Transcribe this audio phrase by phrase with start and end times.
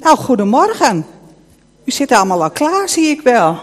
[0.00, 1.06] Nou, goedemorgen.
[1.84, 3.58] U zit allemaal al klaar, zie ik wel.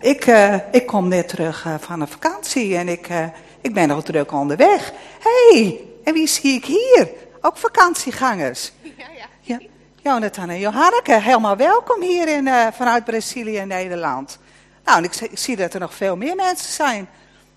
[0.00, 3.24] Ik, uh, ik kom net terug uh, van een vakantie en ik, uh,
[3.60, 4.92] ik ben nog druk onderweg.
[5.20, 7.08] Hé, hey, en wie zie ik hier?
[7.40, 8.72] Ook vakantiegangers.
[8.82, 9.26] Ja, ja.
[9.40, 9.60] ja
[10.02, 14.38] Jonathan en Johanneke, helemaal welkom hier in, vanuit Brazilië en Nederland.
[14.84, 17.08] Nou, en ik, ik, zie dat er nog veel meer mensen zijn.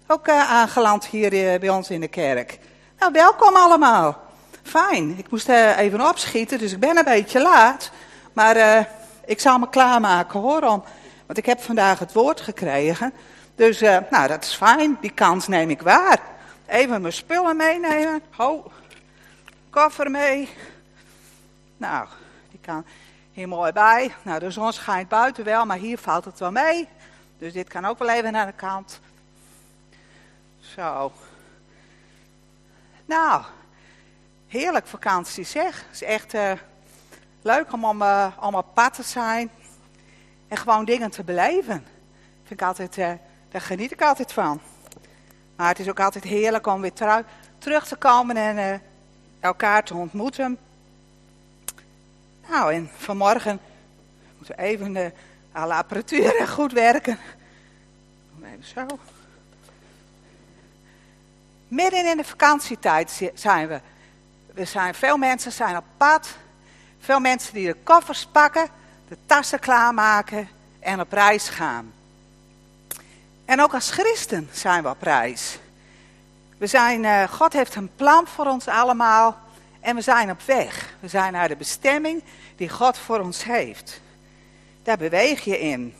[0.07, 1.29] Ook aangeland hier
[1.59, 2.59] bij ons in de kerk.
[2.99, 4.26] Nou, welkom allemaal.
[4.67, 7.91] Fijn, ik moest even opschieten, dus ik ben een beetje laat.
[8.33, 8.79] Maar uh,
[9.25, 10.83] ik zal me klaarmaken hoor, om,
[11.25, 13.13] want ik heb vandaag het woord gekregen.
[13.55, 16.19] Dus uh, nou, dat is fijn, die kans neem ik waar.
[16.65, 18.21] Even mijn spullen meenemen.
[18.31, 18.71] Ho,
[19.69, 20.49] koffer mee.
[21.77, 22.07] Nou,
[22.49, 22.85] die kan
[23.31, 24.13] hier mooi bij.
[24.21, 26.87] Nou, de zon schijnt buiten wel, maar hier valt het wel mee.
[27.37, 28.99] Dus dit kan ook wel even naar de kant.
[30.59, 31.11] Zo.
[33.05, 33.43] Nou,
[34.47, 35.85] heerlijk vakantie zeg.
[35.85, 36.51] Het is echt uh,
[37.41, 37.83] leuk om,
[38.39, 39.49] om op pad te zijn.
[40.47, 41.85] En gewoon dingen te beleven.
[42.43, 43.11] Vind ik altijd, uh,
[43.51, 44.61] daar geniet ik altijd van.
[45.55, 46.93] Maar het is ook altijd heerlijk om weer
[47.57, 48.81] terug te komen en
[49.39, 50.57] elkaar te ontmoeten.
[52.49, 53.59] Nou, en vanmorgen
[54.37, 55.11] moeten we even de
[55.51, 57.17] alle apparatuur goed werken.
[58.43, 58.99] Even zo.
[61.67, 63.79] Midden in de vakantietijd zijn we.
[64.57, 66.35] Er zijn veel mensen zijn op pad.
[66.99, 68.67] Veel mensen die de koffers pakken,
[69.07, 70.49] de tassen klaarmaken
[70.79, 71.93] en op reis gaan.
[73.45, 75.59] En ook als christen zijn we op reis.
[76.57, 79.37] We zijn, uh, God heeft een plan voor ons allemaal
[79.79, 80.95] en we zijn op weg.
[80.99, 82.23] We zijn naar de bestemming
[82.55, 84.01] die God voor ons heeft.
[84.83, 85.95] Daar beweeg je in.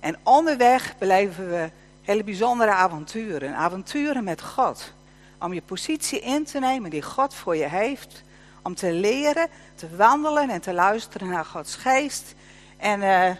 [0.00, 1.70] En onderweg beleven we
[2.02, 3.54] hele bijzondere avonturen.
[3.54, 4.92] Avonturen met God
[5.38, 8.22] om je positie in te nemen die God voor je heeft.
[8.62, 12.34] Om te leren, te wandelen en te luisteren naar Gods geest.
[12.76, 13.30] En uh,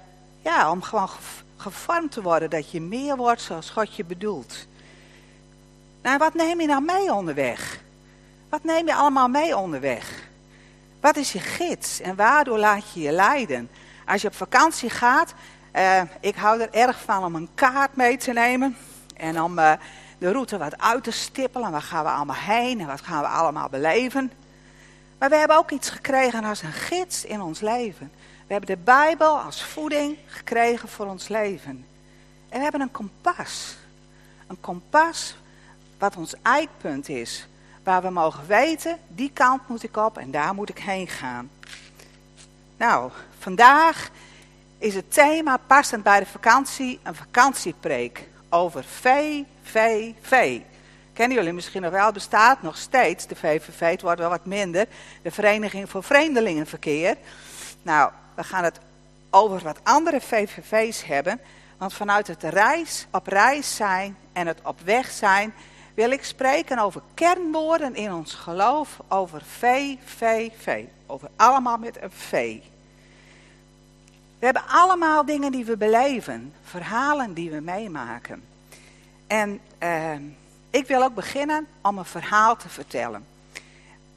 [0.42, 1.08] ja, om gewoon
[1.56, 4.66] gevormd te worden dat je meer wordt zoals God je bedoelt.
[6.02, 7.80] Nou, wat neem je nou mee onderweg?
[8.48, 10.28] Wat neem je allemaal mee onderweg?
[11.00, 13.70] Wat is je gids en waardoor laat je je leiden?
[14.06, 15.34] Als je op vakantie gaat,
[15.76, 18.76] uh, ik hou er erg van om een kaart mee te nemen.
[19.16, 19.72] En om uh,
[20.24, 21.70] de route wat uit te stippelen.
[21.70, 24.32] Waar gaan we allemaal heen en wat gaan we allemaal beleven.
[25.18, 28.12] Maar we hebben ook iets gekregen als een gids in ons leven.
[28.46, 31.86] We hebben de Bijbel als voeding gekregen voor ons leven.
[32.48, 33.76] En we hebben een kompas.
[34.46, 35.36] Een kompas
[35.98, 37.46] wat ons eikpunt is.
[37.82, 41.50] Waar we mogen weten, die kant moet ik op en daar moet ik heen gaan.
[42.76, 44.10] Nou, vandaag
[44.78, 49.46] is het thema passend bij de vakantie een vakantiepreek over vee,
[50.20, 50.64] vee.
[51.12, 54.86] Kennen jullie misschien nog wel, bestaat nog steeds, de VVV, het wordt wel wat minder,
[55.22, 57.16] de Vereniging voor Vreemdelingenverkeer.
[57.82, 58.78] Nou, we gaan het
[59.30, 61.40] over wat andere VVV's hebben,
[61.78, 65.54] want vanuit het reis, op reis zijn en het op weg zijn,
[65.94, 69.98] wil ik spreken over kernwoorden in ons geloof, over vee.
[71.06, 72.62] Over allemaal met een vee.
[74.38, 78.53] We hebben allemaal dingen die we beleven, verhalen die we meemaken.
[79.26, 80.12] En uh,
[80.70, 83.26] ik wil ook beginnen om een verhaal te vertellen.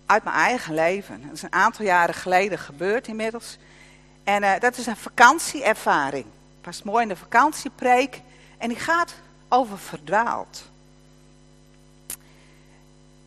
[0.06, 1.22] Uit mijn eigen leven.
[1.22, 3.57] Dat is een aantal jaren geleden gebeurd inmiddels.
[4.23, 6.25] En uh, dat is een vakantieervaring.
[6.62, 8.22] Past mooi in de vakantiepreek.
[8.57, 9.16] En die gaat
[9.47, 10.69] over verdwaald.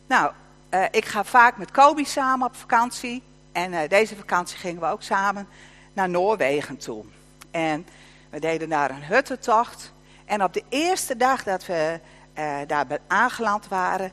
[0.07, 0.31] Nou,
[0.69, 3.23] uh, ik ga vaak met Kobi samen op vakantie.
[3.51, 5.47] En deze vakantie gingen we ook samen
[5.93, 7.05] naar Noorwegen toe.
[7.51, 7.87] En
[8.29, 9.91] we deden daar een huttentocht.
[10.31, 11.99] En op de eerste dag dat we
[12.37, 14.11] uh, daar aangeland waren,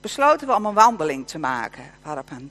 [0.00, 1.82] besloten we om een wandeling te maken.
[2.02, 2.50] We hadden een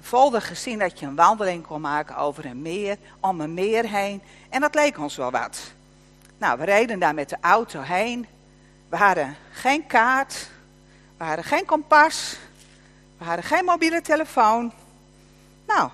[0.00, 4.22] folder gezien dat je een wandeling kon maken over een meer, om een meer heen.
[4.48, 5.60] En dat leek ons wel wat.
[6.38, 8.26] Nou, we reden daar met de auto heen.
[8.88, 10.48] We hadden geen kaart,
[11.16, 12.36] we hadden geen kompas,
[13.18, 14.72] we hadden geen mobiele telefoon.
[15.66, 15.90] Nou,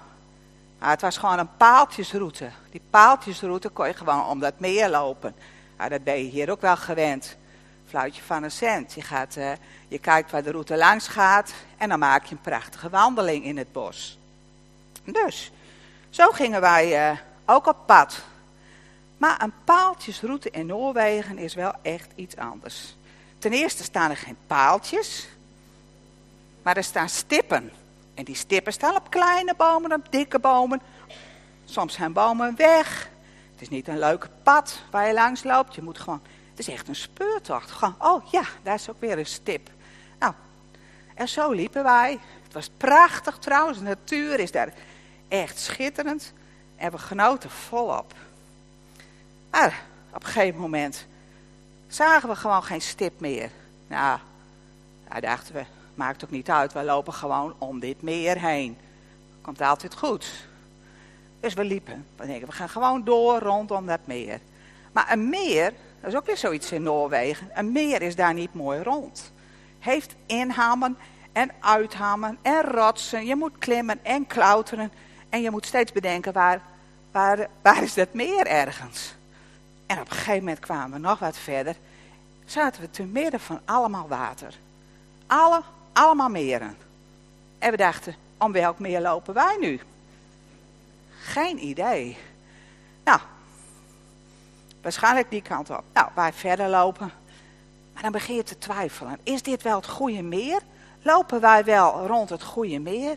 [0.78, 2.51] het was gewoon een paaltjesroute.
[2.71, 5.34] Die paaltjesroute kon je gewoon om dat meer lopen.
[5.83, 7.37] Nou, dat ben je hier ook wel gewend.
[7.89, 8.93] Fluitje van een cent.
[8.93, 9.53] Je, gaat, uh,
[9.89, 13.57] je kijkt waar de route langs gaat en dan maak je een prachtige wandeling in
[13.57, 14.19] het bos.
[15.05, 15.53] Dus,
[16.11, 18.23] zo gingen wij uh, ook op pad.
[19.17, 22.97] Maar een paaltjesroute in Noorwegen is wel echt iets anders.
[23.39, 25.29] Ten eerste staan er geen paaltjes,
[26.63, 27.73] maar er staan stippen.
[28.15, 30.81] En die stippen staan op kleine bomen, op dikke bomen.
[31.65, 33.11] Soms zijn bomen weg.
[33.62, 35.74] Is niet een leuke pad waar je langs loopt.
[35.74, 37.70] Je moet gewoon, het is echt een speurtocht.
[37.70, 39.70] Gewoon, oh ja, daar is ook weer een stip.
[40.18, 40.32] Nou,
[41.14, 42.18] en zo liepen wij.
[42.42, 43.78] Het was prachtig trouwens.
[43.78, 44.72] De natuur is daar
[45.28, 46.32] echt schitterend.
[46.76, 48.14] En we genoten volop.
[49.50, 49.82] Maar
[50.14, 51.06] op een gegeven moment
[51.88, 53.50] zagen we gewoon geen stip meer.
[53.86, 54.18] Nou,
[55.09, 55.64] daar dachten we,
[55.94, 58.78] maakt ook niet uit, we lopen gewoon om dit meer heen.
[59.41, 60.50] Komt altijd goed.
[61.42, 62.06] Dus we liepen.
[62.16, 64.41] We denken, we gaan gewoon door rondom dat meer.
[64.92, 67.50] Maar een meer, dat is ook weer zoiets in Noorwegen.
[67.54, 69.33] Een meer is daar niet mooi rond.
[69.78, 70.97] Heeft inhammen
[71.33, 73.27] en uithammen en rotsen.
[73.27, 74.92] Je moet klimmen en klauteren.
[75.28, 76.60] En je moet steeds bedenken, waar,
[77.10, 79.15] waar, waar is dat meer ergens?
[79.86, 81.77] En op een gegeven moment kwamen we nog wat verder.
[82.45, 84.54] Zaten we te midden van allemaal water.
[85.27, 85.62] Alle,
[85.92, 86.77] allemaal meren.
[87.59, 89.80] En we dachten, om welk meer lopen wij nu?
[91.22, 92.16] Geen idee.
[93.04, 93.21] Nou,
[94.83, 95.84] waarschijnlijk die kant op.
[95.92, 97.13] Nou, wij verder lopen.
[97.92, 99.19] Maar dan begin je te twijfelen.
[99.22, 100.60] Is dit wel het goede meer?
[101.03, 103.16] Lopen wij wel rond het goede meer?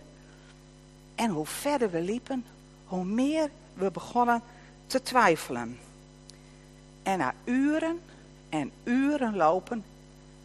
[1.15, 2.45] En hoe verder we liepen,
[2.85, 4.41] hoe meer we begonnen
[4.87, 5.79] te twijfelen.
[7.03, 8.01] En na uren
[8.49, 9.83] en uren lopen,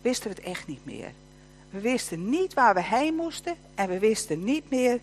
[0.03, 1.13] wisten we het echt niet meer.
[1.71, 5.01] We wisten niet waar we heen moesten en we wisten niet meer,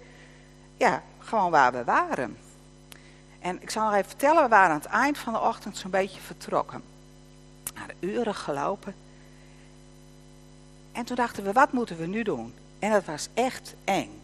[0.77, 2.37] ja, gewoon waar we waren.
[3.47, 5.91] En ik zal nog even vertellen, we waren aan het eind van de ochtend zo'n
[5.91, 6.83] beetje vertrokken.
[7.75, 8.95] Na de uren gelopen.
[10.91, 12.53] En toen dachten we, wat moeten we nu doen?
[12.79, 14.21] En dat was echt eng.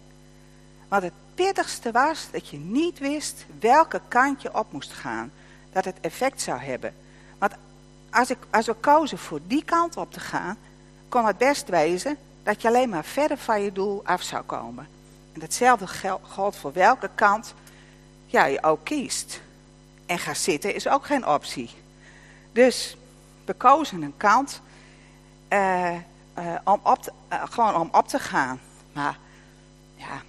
[0.87, 5.31] Want het pittigste was dat je niet wist welke kant je op moest gaan.
[5.71, 6.93] Dat het effect zou hebben.
[7.37, 7.53] Want
[8.09, 10.57] als, ik, als we kozen voor die kant op te gaan,
[11.09, 14.87] kon het best wezen dat je alleen maar verder van je doel af zou komen.
[15.33, 17.53] En hetzelfde geldt voor welke kant
[18.33, 19.41] ja, je ook kiest.
[20.06, 21.69] En gaan zitten is ook geen optie.
[22.51, 22.97] Dus
[23.45, 24.62] we kozen een kant
[25.50, 28.62] uh, uh, om op te, uh, gewoon om op te gaan.
[28.94, 29.18] Maar
[29.95, 30.21] ja,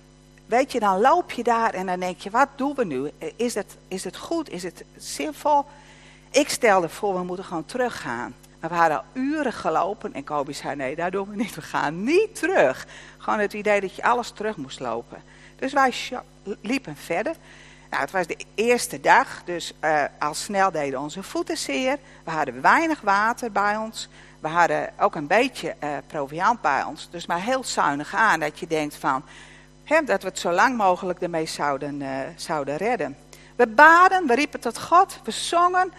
[0.47, 3.11] weet je, dan loop je daar en dan denk je, wat doen we nu?
[3.37, 4.51] Is het, is het goed?
[4.51, 5.65] Is het zinvol?
[6.31, 8.35] Ik stelde voor, we moeten gewoon teruggaan.
[8.61, 11.55] Maar we hadden al uren gelopen en Kobe zei, nee, daar doen we niet.
[11.55, 12.87] We gaan niet terug.
[13.19, 15.23] Gewoon het idee dat je alles terug moest lopen.
[15.56, 15.95] Dus wij
[16.61, 17.37] liepen verder.
[17.94, 21.99] Nou, het was de eerste dag, dus uh, al snel deden onze voeten zeer.
[22.25, 24.08] We hadden weinig water bij ons.
[24.41, 27.08] We hadden ook een beetje uh, proviant bij ons.
[27.11, 29.23] Dus maar heel zuinig aan dat je denkt van...
[29.85, 33.17] Hè, dat we het zo lang mogelijk ermee zouden, uh, zouden redden.
[33.56, 35.93] We baden, we riepen tot God, we zongen.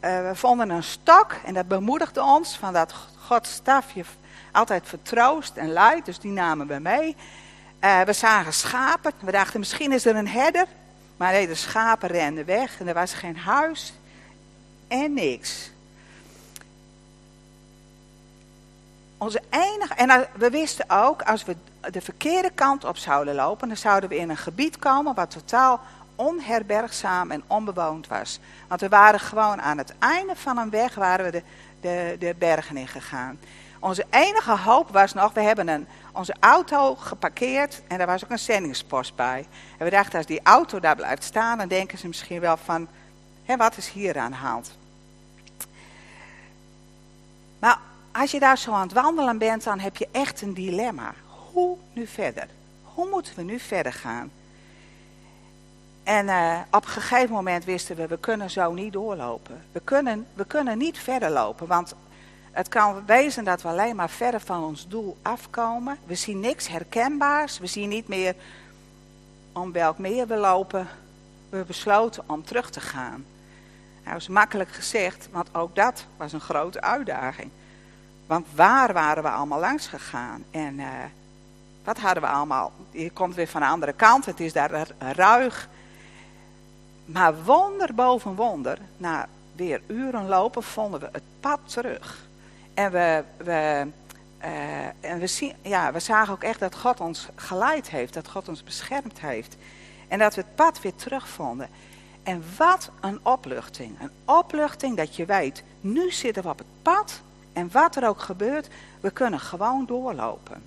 [0.00, 2.94] we vonden een stok en dat bemoedigde ons van dat
[3.26, 4.04] Gods staf je
[4.52, 6.06] altijd vertroost en leidt.
[6.06, 7.16] Dus die namen we mee.
[7.84, 9.12] Uh, we zagen schapen.
[9.20, 10.66] We dachten misschien is er een herder.
[11.16, 12.80] Maar nee, de schapen renden weg.
[12.80, 13.92] En er was geen huis.
[14.88, 15.70] En niks.
[19.18, 21.56] Onze enige, en we wisten ook, als we
[21.90, 25.80] de verkeerde kant op zouden lopen, dan zouden we in een gebied komen wat totaal
[26.14, 28.40] onherbergzaam en onbewoond was.
[28.68, 31.42] Want we waren gewoon aan het einde van een weg, waren we de,
[31.80, 33.38] de, de bergen in gegaan.
[33.84, 38.30] Onze enige hoop was nog, we hebben een, onze auto geparkeerd en daar was ook
[38.30, 39.46] een zendingspost bij.
[39.78, 42.88] En we dachten, als die auto daar blijft staan, dan denken ze misschien wel van,
[43.44, 44.62] hé, wat is hier aan?
[47.58, 47.78] Maar
[48.12, 51.14] als je daar zo aan het wandelen bent, dan heb je echt een dilemma.
[51.52, 52.48] Hoe nu verder?
[52.82, 54.30] Hoe moeten we nu verder gaan?
[56.02, 59.64] En uh, op een gegeven moment wisten we, we kunnen zo niet doorlopen.
[59.72, 61.94] We kunnen, we kunnen niet verder lopen, want
[62.54, 65.98] het kan wezen dat we alleen maar verder van ons doel afkomen.
[66.06, 67.58] We zien niks herkenbaars.
[67.58, 68.34] We zien niet meer
[69.52, 70.88] om welk meer we lopen.
[71.48, 73.24] We besloten om terug te gaan.
[74.04, 77.50] Dat is makkelijk gezegd, want ook dat was een grote uitdaging.
[78.26, 80.44] Want waar waren we allemaal langs gegaan?
[80.50, 80.86] En uh,
[81.84, 82.72] wat hadden we allemaal?
[82.90, 85.68] Je komt weer van de andere kant, het is daar ruig.
[87.04, 92.23] Maar wonder boven wonder, na weer uren lopen, vonden we het pad terug.
[92.74, 93.86] En we, we,
[94.44, 98.28] uh, en we, zien, ja, we zagen ook echt dat God ons geleid heeft, dat
[98.28, 99.56] God ons beschermd heeft.
[100.08, 101.68] En dat we het pad weer terugvonden.
[102.22, 104.00] En wat een opluchting.
[104.00, 107.20] Een opluchting dat je weet, nu zitten we op het pad.
[107.52, 108.68] En wat er ook gebeurt,
[109.00, 110.62] we kunnen gewoon doorlopen.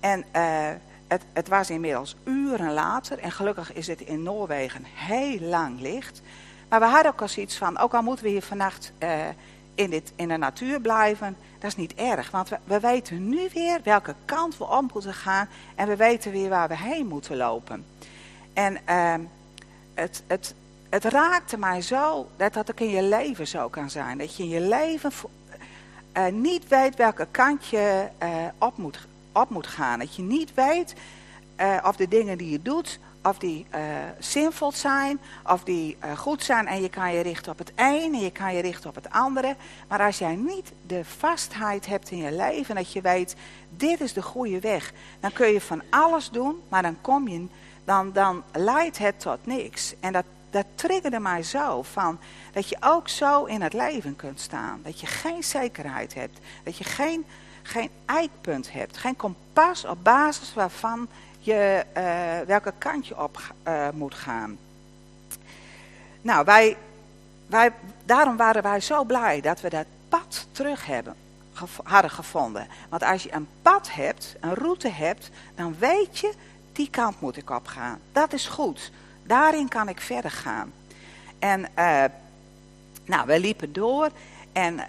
[0.00, 0.68] En uh,
[1.06, 3.18] het, het, was inmiddels uren later.
[3.18, 6.22] En gelukkig is het in Noorwegen heel lang licht.
[6.68, 9.10] Maar we hadden ook al zoiets van, ook al moeten we hier vannacht uh,
[9.78, 12.30] in, dit, in de natuur blijven, dat is niet erg.
[12.30, 16.32] Want we, we weten nu weer welke kant we op moeten gaan en we weten
[16.32, 17.84] weer waar we heen moeten lopen.
[18.52, 19.14] En uh,
[19.94, 20.54] het, het,
[20.88, 24.18] het raakte mij zo dat dat ook in je leven zo kan zijn.
[24.18, 25.12] Dat je in je leven
[26.16, 29.98] uh, niet weet welke kant je uh, op, moet, op moet gaan.
[29.98, 30.94] Dat je niet weet
[31.60, 33.80] uh, of de dingen die je doet of die uh,
[34.18, 36.66] zinvol zijn, of die uh, goed zijn.
[36.66, 39.10] En je kan je richten op het een en je kan je richten op het
[39.10, 39.56] andere.
[39.88, 43.36] Maar als jij niet de vastheid hebt in je leven, dat je weet,
[43.70, 44.92] dit is de goede weg.
[45.20, 47.46] Dan kun je van alles doen, maar dan kom je,
[47.84, 49.94] dan, dan leidt het tot niks.
[50.00, 52.18] En dat, dat triggerde mij zo, van,
[52.52, 54.80] dat je ook zo in het leven kunt staan.
[54.82, 57.24] Dat je geen zekerheid hebt, dat je geen,
[57.62, 61.08] geen eikpunt hebt, geen kompas op basis waarvan
[61.48, 64.58] je, uh, welke kant je op uh, moet gaan.
[66.20, 66.76] Nou, wij,
[67.46, 67.72] wij,
[68.04, 71.14] daarom waren wij zo blij dat we dat pad terug hebben,
[71.82, 72.66] hadden gevonden.
[72.88, 76.32] Want als je een pad hebt, een route hebt, dan weet je,
[76.72, 78.00] die kant moet ik op gaan.
[78.12, 78.92] Dat is goed.
[79.22, 80.72] Daarin kan ik verder gaan.
[81.38, 82.04] En uh,
[83.04, 84.10] nou, we liepen door
[84.52, 84.80] en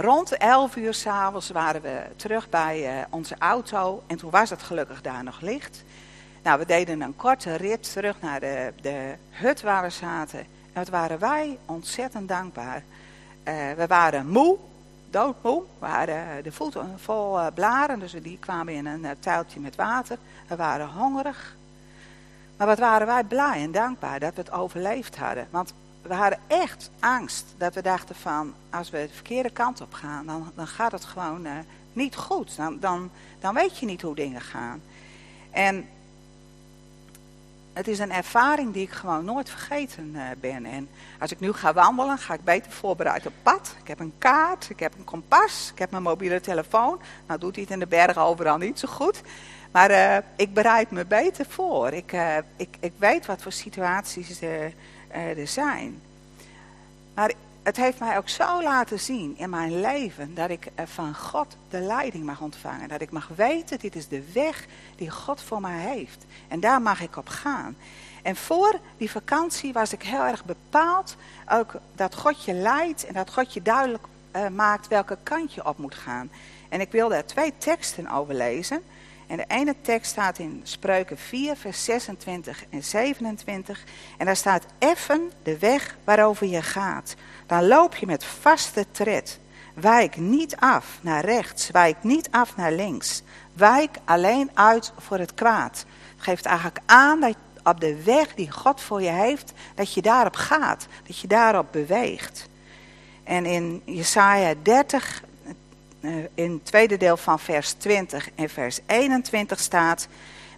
[0.00, 4.02] rond 11 uur s'avonds waren we terug bij onze auto.
[4.06, 5.84] En toen was het gelukkig daar nog licht.
[6.46, 10.38] Nou, we deden een korte rit terug naar de, de hut waar we zaten.
[10.38, 12.82] En wat waren wij ontzettend dankbaar.
[13.44, 14.56] Uh, we waren moe,
[15.10, 15.62] doodmoe.
[15.78, 19.76] We hadden de voeten vol uh, blaren, dus die kwamen in een uh, tuiltje met
[19.76, 20.18] water.
[20.46, 21.56] We waren hongerig.
[22.56, 25.48] Maar wat waren wij blij en dankbaar dat we het overleefd hadden.
[25.50, 25.72] Want
[26.02, 30.26] we hadden echt angst dat we dachten van, als we de verkeerde kant op gaan,
[30.26, 31.46] dan, dan gaat het gewoon
[31.92, 32.56] niet goed.
[32.56, 33.10] Dan, dan,
[33.40, 34.82] dan weet je niet hoe dingen gaan.
[35.50, 35.88] En
[37.76, 40.64] het is een ervaring die ik gewoon nooit vergeten uh, ben.
[40.64, 43.76] En als ik nu ga wandelen, ga ik beter voorbereid op pad.
[43.82, 47.00] Ik heb een kaart, ik heb een kompas, ik heb mijn mobiele telefoon.
[47.26, 49.20] Nou doet hij het in de bergen overal niet zo goed.
[49.70, 51.92] Maar uh, ik bereid me beter voor.
[51.92, 54.40] Ik, uh, ik, ik weet wat voor situaties
[55.08, 56.00] er zijn.
[57.14, 57.32] Maar
[57.66, 61.80] het heeft mij ook zo laten zien in mijn leven dat ik van God de
[61.80, 62.88] leiding mag ontvangen.
[62.88, 66.24] Dat ik mag weten, dit is de weg die God voor mij heeft.
[66.48, 67.76] En daar mag ik op gaan.
[68.22, 71.16] En voor die vakantie was ik heel erg bepaald
[71.48, 74.04] ook dat God je leidt en dat God je duidelijk
[74.36, 76.30] uh, maakt welke kant je op moet gaan.
[76.68, 78.82] En ik wil daar twee teksten over lezen.
[79.26, 83.84] En de ene tekst staat in Spreuken 4, vers 26 en 27.
[84.18, 87.14] En daar staat: Effen de weg waarover je gaat.
[87.46, 89.40] Dan loop je met vaste tred.
[89.74, 93.22] Wijk niet af naar rechts, wijk niet af naar links.
[93.52, 95.84] Wijk alleen uit voor het kwaad.
[96.16, 100.36] Geeft eigenlijk aan dat op de weg die God voor je heeft, dat je daarop
[100.36, 102.48] gaat, dat je daarop beweegt.
[103.24, 105.25] En in Jesaja 30, eh,
[106.34, 110.08] in het tweede deel van vers 20 en vers 21 staat: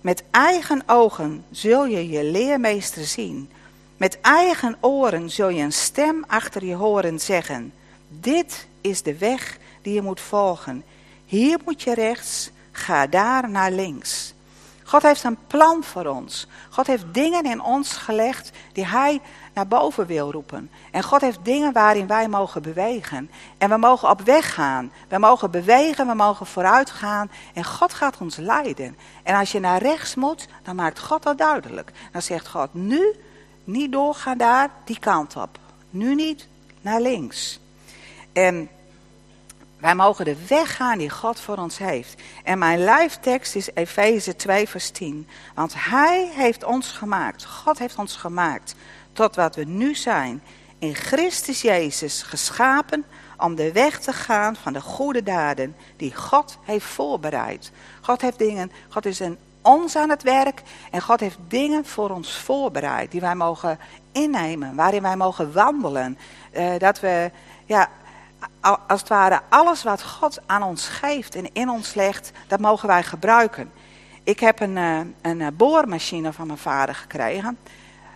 [0.01, 3.51] Met eigen ogen zul je je leermeester zien.
[3.97, 7.73] Met eigen oren zul je een stem achter je horen zeggen:
[8.09, 10.85] Dit is de weg die je moet volgen.
[11.27, 14.35] Hier moet je rechts, ga daar naar links.
[14.89, 16.47] God heeft een plan voor ons.
[16.71, 19.21] God heeft dingen in ons gelegd die Hij
[19.55, 20.71] naar boven wil roepen.
[20.91, 23.31] En God heeft dingen waarin wij mogen bewegen.
[23.59, 24.93] En we mogen op weg gaan.
[25.09, 27.31] We mogen bewegen, we mogen vooruit gaan.
[27.55, 28.97] En God gaat ons leiden.
[29.23, 31.93] En als je naar rechts moet, dan maakt God dat duidelijk.
[32.13, 33.15] Dan zegt God, nu
[33.65, 35.59] niet doorgaan daar, die kant op.
[35.91, 36.49] Nu niet
[36.81, 37.61] naar links.
[38.33, 38.69] En
[39.81, 42.23] wij mogen de weg gaan die God voor ons heeft.
[42.45, 45.29] En mijn lijftekst is Efeze 2 vers 10.
[45.55, 48.75] Want Hij heeft ons gemaakt, God heeft ons gemaakt,
[49.13, 50.43] tot wat we nu zijn.
[50.79, 53.05] In Christus Jezus geschapen
[53.37, 57.73] om de weg te gaan van de goede daden die God heeft voorbereid.
[58.01, 62.11] God heeft dingen, God is in ons aan het werk en God heeft dingen voor
[62.11, 63.79] ons voorbereid die wij mogen
[64.13, 66.19] innemen, waarin wij mogen wandelen.
[66.53, 67.31] Uh, dat we
[67.65, 67.89] ja,
[68.61, 72.89] als het ware alles wat God aan ons geeft en in ons legt, dat mogen
[72.89, 73.71] wij gebruiken.
[74.23, 77.59] Ik heb een, eh, een eh, boormachine van mijn vader gekregen.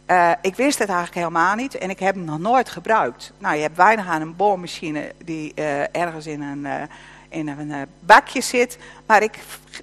[0.06, 3.32] Uh, ik wist het eigenlijk helemaal niet en ik heb hem nog nooit gebruikt.
[3.38, 5.54] Nou, je hebt weinig aan een boormachine die
[5.92, 6.88] ergens in een,
[7.28, 8.78] in een bakje zit.
[9.06, 9.38] Maar ik,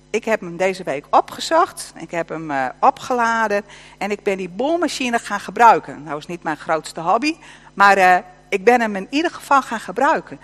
[0.09, 1.93] ik heb hem deze week opgezocht.
[1.95, 3.63] Ik heb hem opgeladen
[3.97, 6.03] en ik ben die boormachine gaan gebruiken.
[6.03, 7.35] Nou is niet mijn grootste hobby,
[7.73, 10.39] maar ik ben hem in ieder geval gaan gebruiken.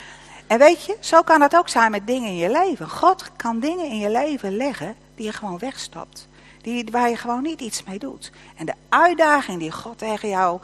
[0.48, 2.90] En weet je, zo kan het ook zijn met dingen in je leven.
[2.90, 6.28] God kan dingen in je leven leggen die je gewoon wegstopt.
[6.62, 8.32] Die, waar je gewoon niet iets mee doet.
[8.56, 10.60] En de uitdaging die God tegen jou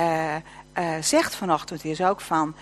[0.00, 2.54] uh, uh, zegt vanochtend is ook van...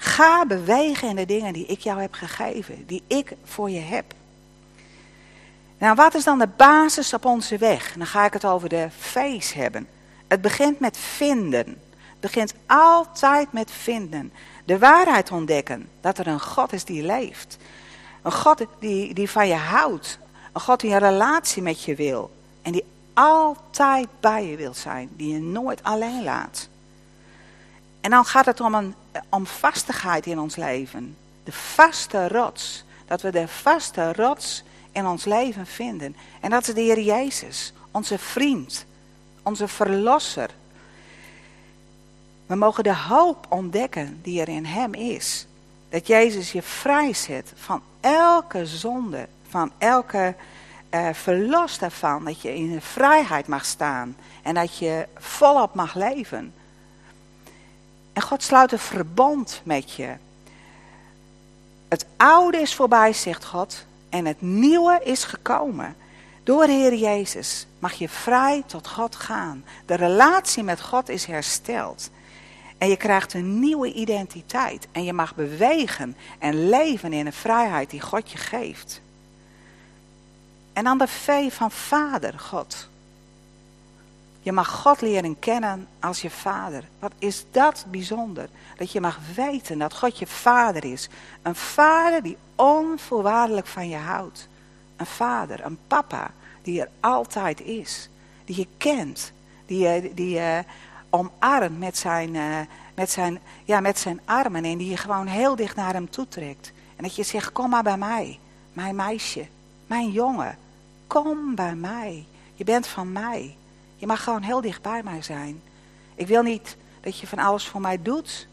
[0.00, 2.86] Ga bewegen in de dingen die ik jou heb gegeven.
[2.86, 4.14] Die ik voor je heb.
[5.78, 7.92] Nou, wat is dan de basis op onze weg?
[7.96, 9.88] Dan ga ik het over de face hebben.
[10.28, 11.80] Het begint met vinden
[12.20, 14.32] begint altijd met vinden.
[14.64, 15.88] De waarheid ontdekken.
[16.00, 17.56] Dat er een God is die leeft.
[18.22, 20.18] Een God die, die van je houdt.
[20.52, 22.30] Een God die een relatie met je wil.
[22.62, 25.08] En die altijd bij je wil zijn.
[25.16, 26.68] Die je nooit alleen laat.
[28.00, 28.94] En dan gaat het om, een,
[29.28, 31.16] om vastigheid in ons leven.
[31.44, 32.84] De vaste rots.
[33.06, 36.16] Dat we de vaste rots in ons leven vinden.
[36.40, 37.72] En dat is de Heer Jezus.
[37.90, 38.86] Onze vriend.
[39.42, 40.50] Onze verlosser.
[42.48, 45.46] We mogen de hoop ontdekken die er in Hem is.
[45.88, 50.34] Dat Jezus je vrijzet van elke zonde, van elke
[50.90, 52.24] uh, verlost daarvan.
[52.24, 56.54] Dat je in vrijheid mag staan en dat je volop mag leven.
[58.12, 60.14] En God sluit een verbond met je.
[61.88, 65.96] Het oude is voorbij, zegt God, en het nieuwe is gekomen.
[66.42, 69.64] Door Heer Jezus mag je vrij tot God gaan.
[69.86, 72.10] De relatie met God is hersteld.
[72.78, 74.88] En je krijgt een nieuwe identiteit.
[74.92, 79.00] En je mag bewegen en leven in de vrijheid die God je geeft.
[80.72, 82.88] En dan de V van Vader, God.
[84.40, 86.84] Je mag God leren kennen als je vader.
[86.98, 88.48] Wat is dat bijzonder?
[88.76, 91.08] Dat je mag weten dat God je vader is.
[91.42, 94.48] Een vader die onvoorwaardelijk van je houdt.
[94.96, 96.30] Een vader, een papa
[96.62, 98.08] die er altijd is.
[98.44, 99.32] Die je kent.
[99.66, 100.64] Die je, die je
[101.10, 102.58] omarmt met zijn, uh,
[102.94, 104.64] met, zijn, ja, met zijn armen.
[104.64, 106.72] En die je gewoon heel dicht naar hem toetrekt.
[106.96, 108.38] En dat je zegt, kom maar bij mij.
[108.72, 109.46] Mijn meisje.
[109.86, 110.58] Mijn jongen.
[111.06, 112.26] Kom bij mij.
[112.54, 113.56] Je bent van mij.
[113.96, 115.62] Je mag gewoon heel dicht bij mij zijn.
[116.14, 118.46] Ik wil niet dat je van alles voor mij doet.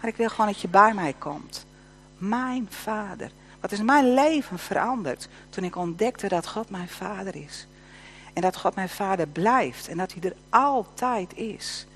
[0.00, 1.66] Maar ik wil gewoon dat je bij mij komt.
[2.18, 3.30] Mijn vader.
[3.60, 7.66] Wat is mijn leven veranderd toen ik ontdekte dat God mijn vader is.
[8.32, 9.88] En dat God mijn vader blijft.
[9.88, 11.86] En dat hij er altijd is.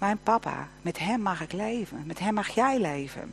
[0.00, 2.02] Mijn papa, met hem mag ik leven.
[2.06, 3.32] Met hem mag jij leven.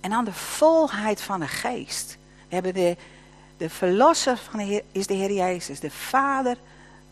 [0.00, 2.18] En dan de volheid van de geest.
[2.48, 2.96] We hebben de,
[3.56, 5.80] de verlosser van de Heer, is de Heer Jezus.
[5.80, 6.56] De Vader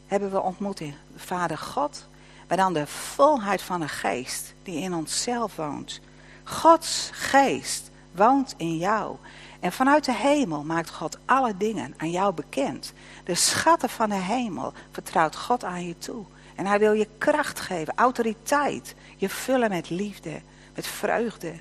[0.07, 2.07] hebben we ontmoet in Vader God.
[2.49, 6.01] Maar dan de volheid van de geest die in onszelf woont.
[6.45, 9.17] Gods geest woont in jou.
[9.61, 12.93] En vanuit de hemel maakt God alle dingen aan jou bekend.
[13.25, 16.25] De schatten van de hemel vertrouwt God aan je toe.
[16.55, 18.95] En hij wil je kracht geven, autoriteit.
[19.17, 20.41] Je vullen met liefde,
[20.75, 21.53] met vreugde.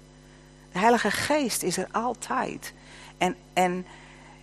[0.72, 2.74] De Heilige Geest is er altijd.
[3.18, 3.86] En, en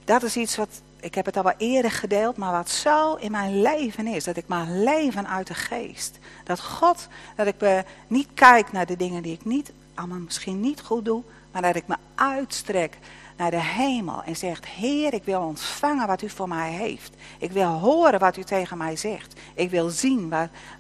[0.05, 3.31] dat is iets wat, ik heb het al wel eerder gedeeld, maar wat zo in
[3.31, 4.25] mijn leven is.
[4.25, 6.19] Dat ik maar leven uit de Geest.
[6.45, 10.61] Dat God, dat ik me niet kijk naar de dingen die ik niet, allemaal misschien
[10.61, 11.23] niet goed doe.
[11.53, 12.99] Maar dat ik me uitstrek
[13.39, 17.15] naar de hemel en zegt: Heer, ik wil ontvangen wat u voor mij heeft.
[17.39, 19.41] Ik wil horen wat u tegen mij zegt.
[19.55, 20.35] Ik wil zien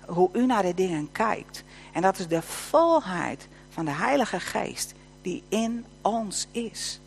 [0.07, 1.65] hoe u naar de dingen kijkt.
[1.93, 7.01] En dat is de volheid van de Heilige Geest die in ons is.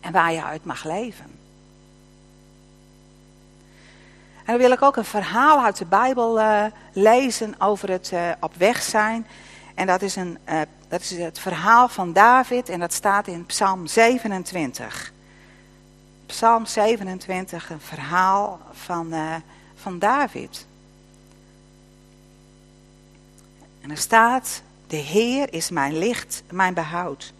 [0.00, 1.38] En waar je uit mag leven.
[4.38, 8.30] En dan wil ik ook een verhaal uit de Bijbel uh, lezen over het uh,
[8.40, 9.26] op weg zijn.
[9.78, 13.46] En dat is, een, uh, dat is het verhaal van David en dat staat in
[13.46, 15.12] Psalm 27.
[16.26, 19.14] Psalm 27, een verhaal van,
[19.76, 20.66] van David.
[23.80, 27.32] En er staat, de Heer is mijn licht, mijn behoud.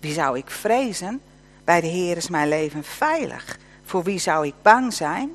[0.00, 1.20] Wie zou ik vrezen?
[1.64, 3.58] Bij de Heer is mijn leven veilig.
[3.84, 5.30] Voor wie zou ik bang zijn?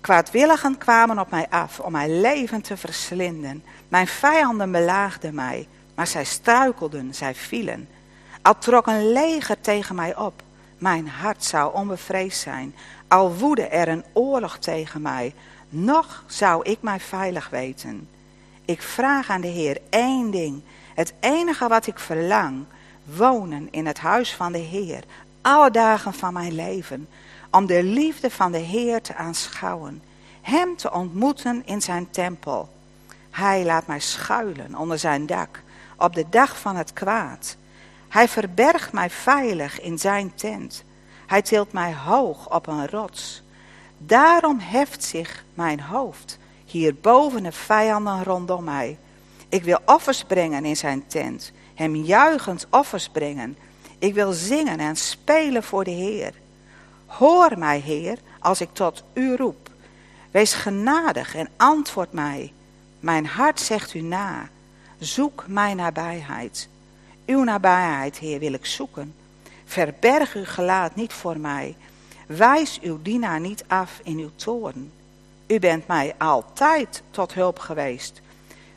[0.00, 3.64] Kwaadwilligen kwamen op mij af om mijn leven te verslinden.
[3.88, 7.88] Mijn vijanden belaagden mij, maar zij struikelden, zij vielen.
[8.42, 10.42] Al trok een leger tegen mij op,
[10.78, 12.74] mijn hart zou onbevreesd zijn.
[13.08, 15.34] Al woedde er een oorlog tegen mij,
[15.68, 18.08] nog zou ik mij veilig weten.
[18.64, 20.62] Ik vraag aan de Heer één ding,
[20.94, 22.64] het enige wat ik verlang,
[23.04, 25.04] wonen in het huis van de Heer,
[25.40, 27.08] alle dagen van mijn leven,
[27.50, 30.02] om de liefde van de Heer te aanschouwen,
[30.40, 32.68] Hem te ontmoeten in zijn tempel.
[33.30, 35.62] Hij laat mij schuilen onder zijn dak,
[35.96, 37.56] op de dag van het kwaad.
[38.08, 40.84] Hij verbergt mij veilig in zijn tent.
[41.26, 43.42] Hij tilt mij hoog op een rots.
[43.98, 48.98] Daarom heft zich mijn hoofd, hier boven de vijanden rondom mij.
[49.48, 53.56] Ik wil offers brengen in zijn tent, hem juichend offers brengen.
[53.98, 56.34] Ik wil zingen en spelen voor de Heer.
[57.10, 59.70] Hoor mij, Heer, als ik tot u roep.
[60.30, 62.52] Wees genadig en antwoord mij.
[63.00, 64.48] Mijn hart zegt u na.
[64.98, 66.68] Zoek mijn nabijheid.
[67.26, 69.14] Uw nabijheid, Heer, wil ik zoeken.
[69.64, 71.76] Verberg uw gelaat niet voor mij.
[72.26, 74.92] Wijs uw dienaar niet af in uw toorn.
[75.46, 78.20] U bent mij altijd tot hulp geweest.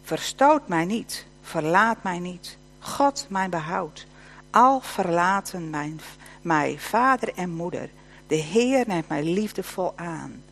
[0.04, 2.58] Verstoot mij niet, verlaat mij niet.
[2.80, 4.06] God, mijn behoud.
[4.50, 6.02] Al verlaten mijn,
[6.42, 7.90] mij vader en moeder.
[8.28, 10.44] De Heer neemt mij liefdevol aan.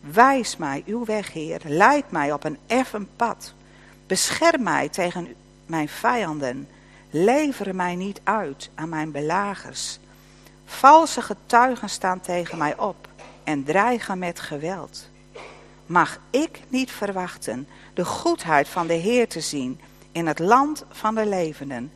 [0.00, 1.60] Wijs mij uw weg, Heer.
[1.64, 3.54] Leid mij op een effen pad.
[4.06, 5.34] Bescherm mij tegen
[5.66, 6.68] mijn vijanden.
[7.10, 9.98] Lever mij niet uit aan mijn belagers.
[10.64, 13.08] Valse getuigen staan tegen mij op
[13.44, 15.08] en dreigen met geweld.
[15.86, 19.80] Mag ik niet verwachten de goedheid van de Heer te zien
[20.12, 21.92] in het land van de levenden?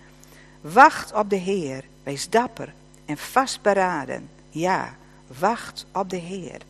[0.61, 2.72] Wacht op de Heer, wees dapper
[3.04, 4.28] en vastberaden.
[4.58, 4.94] Ja,
[5.38, 6.60] wacht op de Heer.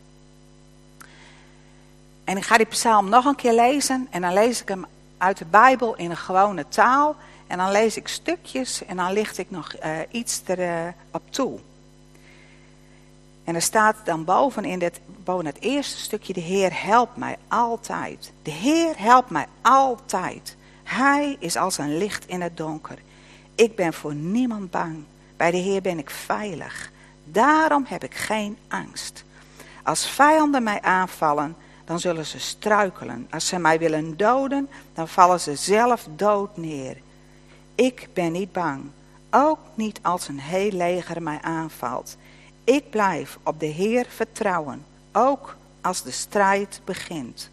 [2.23, 4.85] En ik ga die psalm nog een keer lezen en dan lees ik hem
[5.17, 7.15] uit de Bijbel in een gewone taal.
[7.47, 11.59] En dan lees ik stukjes en dan licht ik nog uh, iets erop uh, toe.
[13.43, 17.37] En er staat dan boven in dit, boven het eerste stukje, de Heer helpt mij
[17.47, 18.31] altijd.
[18.41, 20.55] De Heer helpt mij altijd.
[20.83, 22.97] Hij is als een licht in het donker.
[23.55, 25.03] Ik ben voor niemand bang.
[25.37, 26.91] Bij de Heer ben ik veilig.
[27.31, 29.23] Daarom heb ik geen angst.
[29.83, 33.27] Als vijanden mij aanvallen, dan zullen ze struikelen.
[33.31, 36.97] Als ze mij willen doden, dan vallen ze zelf dood neer.
[37.75, 38.83] Ik ben niet bang,
[39.29, 42.17] ook niet als een heel leger mij aanvalt.
[42.63, 47.49] Ik blijf op de Heer vertrouwen, ook als de strijd begint.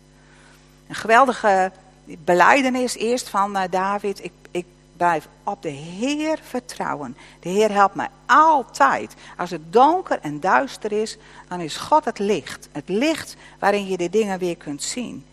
[0.88, 1.72] Een geweldige
[2.04, 4.24] beleidenis eerst van eh, David.
[4.24, 4.32] Ik
[4.96, 7.16] blijf op de Heer vertrouwen.
[7.40, 9.14] De Heer helpt mij altijd.
[9.36, 11.16] Als het donker en duister is,
[11.48, 12.68] dan is God het licht.
[12.72, 15.24] Het licht waarin je de dingen weer kunt zien.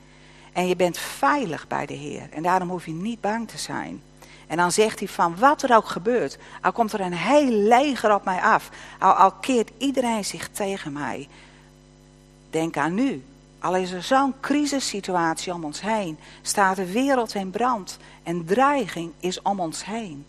[0.54, 2.28] En je bent veilig bij de Heer.
[2.32, 4.02] En daarom hoef je niet bang te zijn.
[4.48, 6.38] En dan zegt hij van wat er ook gebeurt.
[6.62, 8.70] Al komt er een heel leger op mij af.
[9.00, 11.28] Al, al keert iedereen zich tegen mij.
[12.50, 13.24] Denk aan nu.
[13.64, 16.18] Al is er zo'n crisissituatie om ons heen.
[16.42, 17.98] Staat de wereld in brand.
[18.24, 20.26] En dreiging is om ons heen.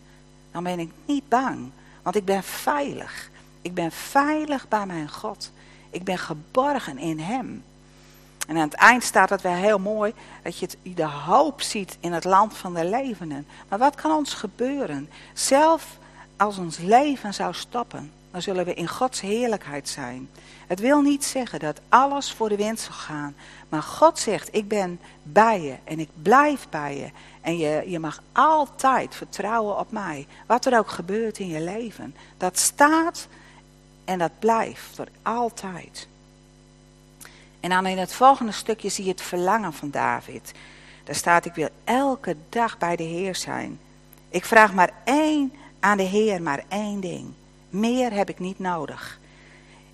[0.51, 1.71] Dan ben ik niet bang.
[2.01, 3.29] Want ik ben veilig.
[3.61, 5.51] Ik ben veilig bij mijn God.
[5.89, 7.63] Ik ben geborgen in Hem.
[8.47, 12.13] En aan het eind staat het wel heel mooi dat je de hoop ziet in
[12.13, 13.47] het land van de levenden.
[13.69, 15.09] Maar wat kan ons gebeuren?
[15.33, 15.97] Zelf
[16.37, 20.29] als ons leven zou stoppen, dan zullen we in Gods heerlijkheid zijn.
[20.67, 23.35] Het wil niet zeggen dat alles voor de wind zal gaan.
[23.69, 27.09] Maar God zegt, ik ben bij je en ik blijf bij je.
[27.41, 30.27] En je, je mag altijd vertrouwen op mij.
[30.45, 32.15] Wat er ook gebeurt in je leven.
[32.37, 33.27] Dat staat
[34.05, 36.07] en dat blijft voor altijd.
[37.59, 40.51] En dan in het volgende stukje zie je het verlangen van David.
[41.03, 43.79] Daar staat, ik wil elke dag bij de Heer zijn.
[44.29, 47.33] Ik vraag maar één aan de Heer, maar één ding.
[47.69, 49.19] Meer heb ik niet nodig.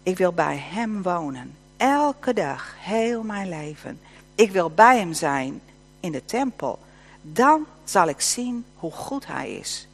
[0.04, 1.56] Ik wil bij Hem wonen.
[1.78, 4.00] Elke dag, heel mijn leven.
[4.36, 5.62] Ik wil bij Hem zijn
[6.00, 6.80] in de tempel.
[7.22, 9.88] Dan zal ik zien hoe goed Hij is.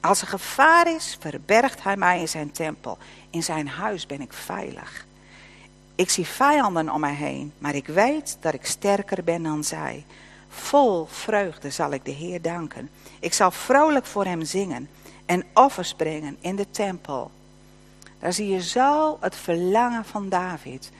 [0.00, 2.98] Als er gevaar is, verbergt Hij mij in zijn tempel.
[3.30, 5.06] In zijn huis ben ik veilig.
[5.94, 10.04] Ik zie vijanden om mij heen, maar ik weet dat ik sterker ben dan zij.
[10.48, 12.90] Vol vreugde zal ik de Heer danken.
[13.20, 14.88] Ik zal vrolijk voor Hem zingen
[15.26, 17.30] en offers brengen in de tempel.
[18.26, 20.90] Daar zie je zo het verlangen van David.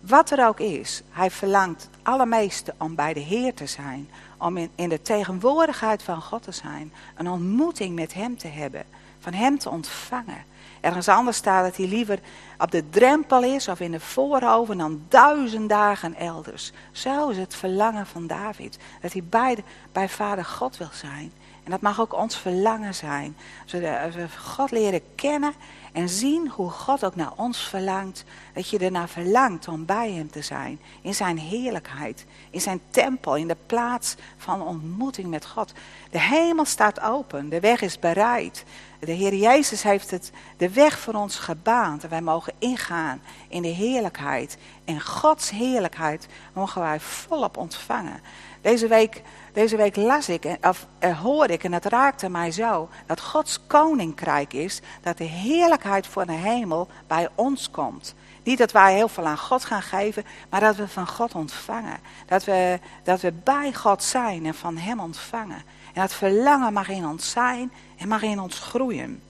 [0.00, 4.10] Wat er ook is, hij verlangt het allermeeste om bij de Heer te zijn.
[4.38, 6.92] Om in, de tegenwoordigheid van God te zijn.
[7.16, 8.84] Een ontmoeting met Hem te hebben.
[9.18, 10.44] Van Hem te ontvangen.
[10.80, 12.18] Ergens anders staat dat hij liever
[12.58, 16.72] op de drempel is of in de voorhoven dan duizend dagen elders.
[16.92, 18.78] Zo is het verlangen van David.
[19.00, 21.32] Dat hij bij, bij vader God wil zijn.
[21.64, 23.36] En dat mag ook ons verlangen zijn.
[23.64, 25.54] Zodat we God leren kennen
[25.92, 28.24] en zien hoe God ook naar ons verlangt.
[28.54, 30.80] Dat je ernaar verlangt om bij hem te zijn.
[31.00, 32.24] In zijn heerlijkheid.
[32.50, 33.36] In zijn tempel.
[33.36, 35.72] In de plaats van ontmoeting met God.
[36.10, 37.48] De hemel staat open.
[37.48, 38.64] De weg is bereid.
[39.00, 42.04] De Heer Jezus heeft het, de weg voor ons gebaand.
[42.04, 44.56] En wij mogen ingaan in de heerlijkheid.
[44.84, 48.20] En Gods heerlijkheid mogen wij volop ontvangen.
[48.60, 49.22] Deze week,
[49.52, 53.60] deze week las ik, of uh, hoorde ik, en het raakte mij zo, dat Gods
[53.66, 58.14] koninkrijk is, dat de heerlijkheid voor de hemel bij ons komt.
[58.42, 61.98] Niet dat wij heel veel aan God gaan geven, maar dat we van God ontvangen.
[62.26, 65.62] Dat we, dat we bij God zijn en van Hem ontvangen.
[65.92, 69.22] En dat verlangen mag in ons zijn en mag in ons groeien.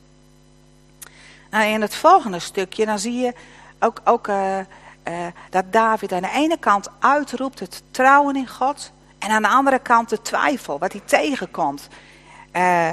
[1.51, 3.35] Nou, in het volgende stukje, dan zie je
[3.79, 4.59] ook, ook uh,
[5.51, 8.93] dat David aan de ene kant uitroept het trouwen in God.
[9.23, 11.89] En aan de andere kant de twijfel, wat hij tegenkomt.
[12.57, 12.89] Uh,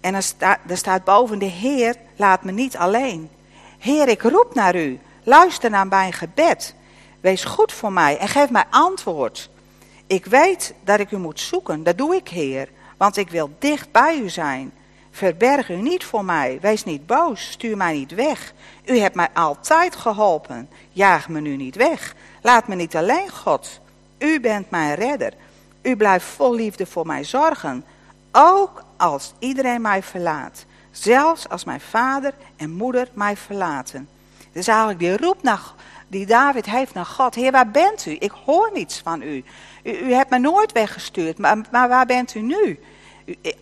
[0.00, 0.24] en er,
[0.68, 3.30] er staat boven de Heer, laat me niet alleen.
[3.78, 5.00] Heer, ik roep naar u.
[5.22, 6.74] Luister naar mijn gebed.
[7.20, 9.50] Wees goed voor mij en geef mij antwoord.
[10.06, 13.92] Ik weet dat ik u moet zoeken, dat doe ik, Heer, want ik wil dicht
[13.92, 14.72] bij u zijn.
[15.10, 16.58] Verberg u niet voor mij.
[16.60, 17.50] Wees niet boos.
[17.50, 18.52] Stuur mij niet weg.
[18.84, 20.68] U hebt mij altijd geholpen.
[20.92, 22.14] Jaag me nu niet weg.
[22.42, 23.80] Laat me niet alleen, God.
[24.18, 25.32] U bent mijn redder.
[25.82, 27.84] U blijft vol liefde voor mij zorgen.
[28.32, 30.64] Ook als iedereen mij verlaat.
[30.90, 34.08] Zelfs als mijn vader en moeder mij verlaten.
[34.52, 35.62] Dus eigenlijk die roep naar,
[36.08, 37.34] die David heeft naar God.
[37.34, 38.16] Heer, waar bent u?
[38.18, 39.44] Ik hoor niets van u.
[39.82, 42.78] U, u hebt me nooit weggestuurd, maar, maar waar bent u nu?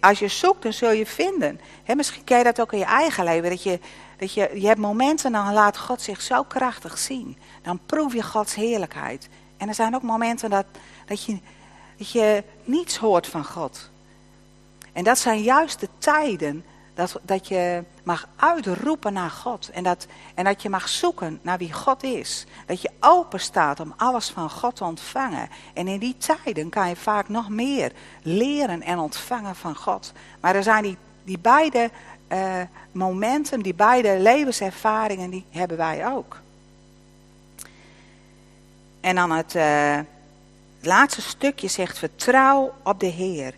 [0.01, 1.61] als je zoekt, dan zul je vinden.
[1.97, 3.51] misschien ken je dat ook in je eigen leven.
[3.51, 3.81] Dat je,
[4.17, 7.39] dat je, je hebt momenten, dan laat God zich zo krachtig zien.
[7.63, 9.29] Dan proef je Gods heerlijkheid.
[9.57, 10.67] En er zijn ook momenten dat,
[11.07, 11.39] dat, je,
[11.97, 13.91] dat je niets hoort van God.
[14.93, 16.65] En dat zijn juist de tijden
[16.97, 19.71] dat, dat je mag uitroepen naar God.
[19.71, 22.47] En dat, en dat je mag zoeken naar wie God is.
[22.67, 25.49] Dat je open staat om alles van God te ontvangen.
[25.75, 27.93] En in die tijden kan je vaak nog meer
[28.23, 30.13] leren en ontvangen van God.
[30.41, 31.91] Maar er zijn die, die beide
[32.33, 32.61] uh,
[32.93, 36.41] momenten, die beide levenservaringen, die hebben wij ook.
[39.07, 39.99] En dan het uh,
[40.81, 43.55] laatste stukje zegt vertrouw op de Heer.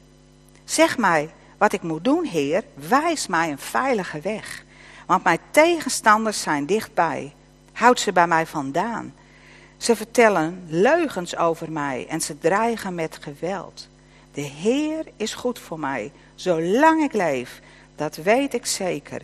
[0.65, 4.65] Zeg mij, wat ik moet doen, Heer, wijs mij een veilige weg.
[5.07, 7.35] Want mijn tegenstanders zijn dichtbij.
[7.73, 9.15] Houd ze bij mij vandaan.
[9.77, 13.89] Ze vertellen leugens over mij en ze dreigen met geweld.
[14.33, 17.61] De Heer is goed voor mij, zolang ik leef.
[17.97, 19.23] Dat weet ik zeker.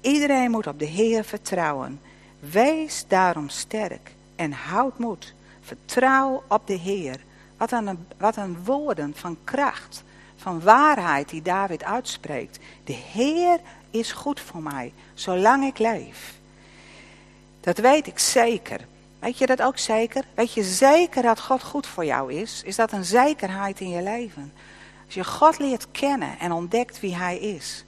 [0.00, 2.00] Iedereen moet op de Heer vertrouwen.
[2.40, 5.34] Wees daarom sterk en houd moed.
[5.66, 7.20] Vertrouw op de Heer.
[7.56, 10.04] Wat een, wat een woorden van kracht
[10.36, 12.58] van waarheid die David uitspreekt.
[12.84, 16.34] De Heer is goed voor mij, zolang ik leef.
[17.60, 18.80] Dat weet ik zeker.
[19.18, 20.24] Weet je dat ook zeker?
[20.34, 22.62] Weet je zeker dat God goed voor jou is?
[22.64, 24.52] Is dat een zekerheid in je leven?
[25.04, 27.84] Als je God leert kennen en ontdekt wie Hij is,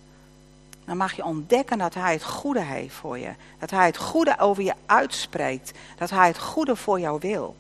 [0.85, 3.31] dan mag je ontdekken dat Hij het goede heeft voor je.
[3.59, 5.73] Dat Hij het goede over je uitspreekt.
[5.99, 7.57] Dat Hij het goede voor jou wil.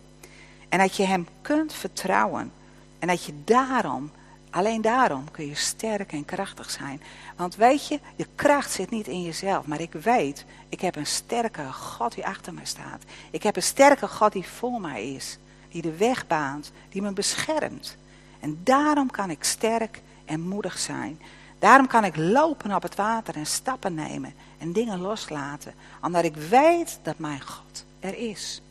[0.68, 2.52] En dat je Hem kunt vertrouwen.
[2.98, 4.10] En dat je daarom
[4.50, 7.02] Alleen daarom kun je sterk en krachtig zijn.
[7.36, 9.66] Want weet je, je kracht zit niet in jezelf.
[9.66, 13.02] Maar ik weet, ik heb een sterke God die achter mij staat.
[13.30, 15.38] Ik heb een sterke God die voor mij is.
[15.68, 17.96] Die de weg baant, die me beschermt.
[18.40, 21.20] En daarom kan ik sterk en moedig zijn.
[21.58, 25.74] Daarom kan ik lopen op het water en stappen nemen en dingen loslaten.
[26.02, 28.62] Omdat ik weet dat mijn God er is.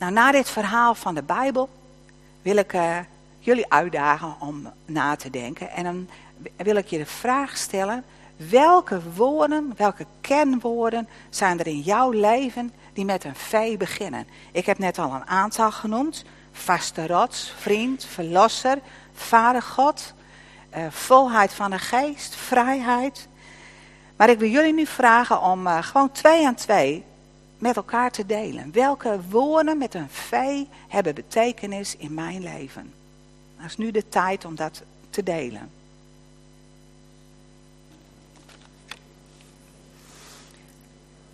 [0.00, 1.68] Nou, na dit verhaal van de Bijbel
[2.42, 2.98] wil ik uh,
[3.38, 5.70] jullie uitdagen om na te denken.
[5.70, 6.08] En dan
[6.56, 8.04] wil ik je de vraag stellen:
[8.36, 14.26] welke woorden, welke kenwoorden zijn er in jouw leven die met een V beginnen?
[14.52, 18.78] Ik heb net al een aantal genoemd: vaste rots, vriend, verlosser,
[19.12, 20.14] vader God,
[20.76, 23.28] uh, volheid van de geest, vrijheid.
[24.16, 27.04] Maar ik wil jullie nu vragen om uh, gewoon twee aan twee
[27.60, 28.72] met elkaar te delen.
[28.72, 30.34] Welke woorden met een V
[30.88, 32.92] hebben betekenis in mijn leven?
[33.56, 35.70] Dat is nu de tijd om dat te delen.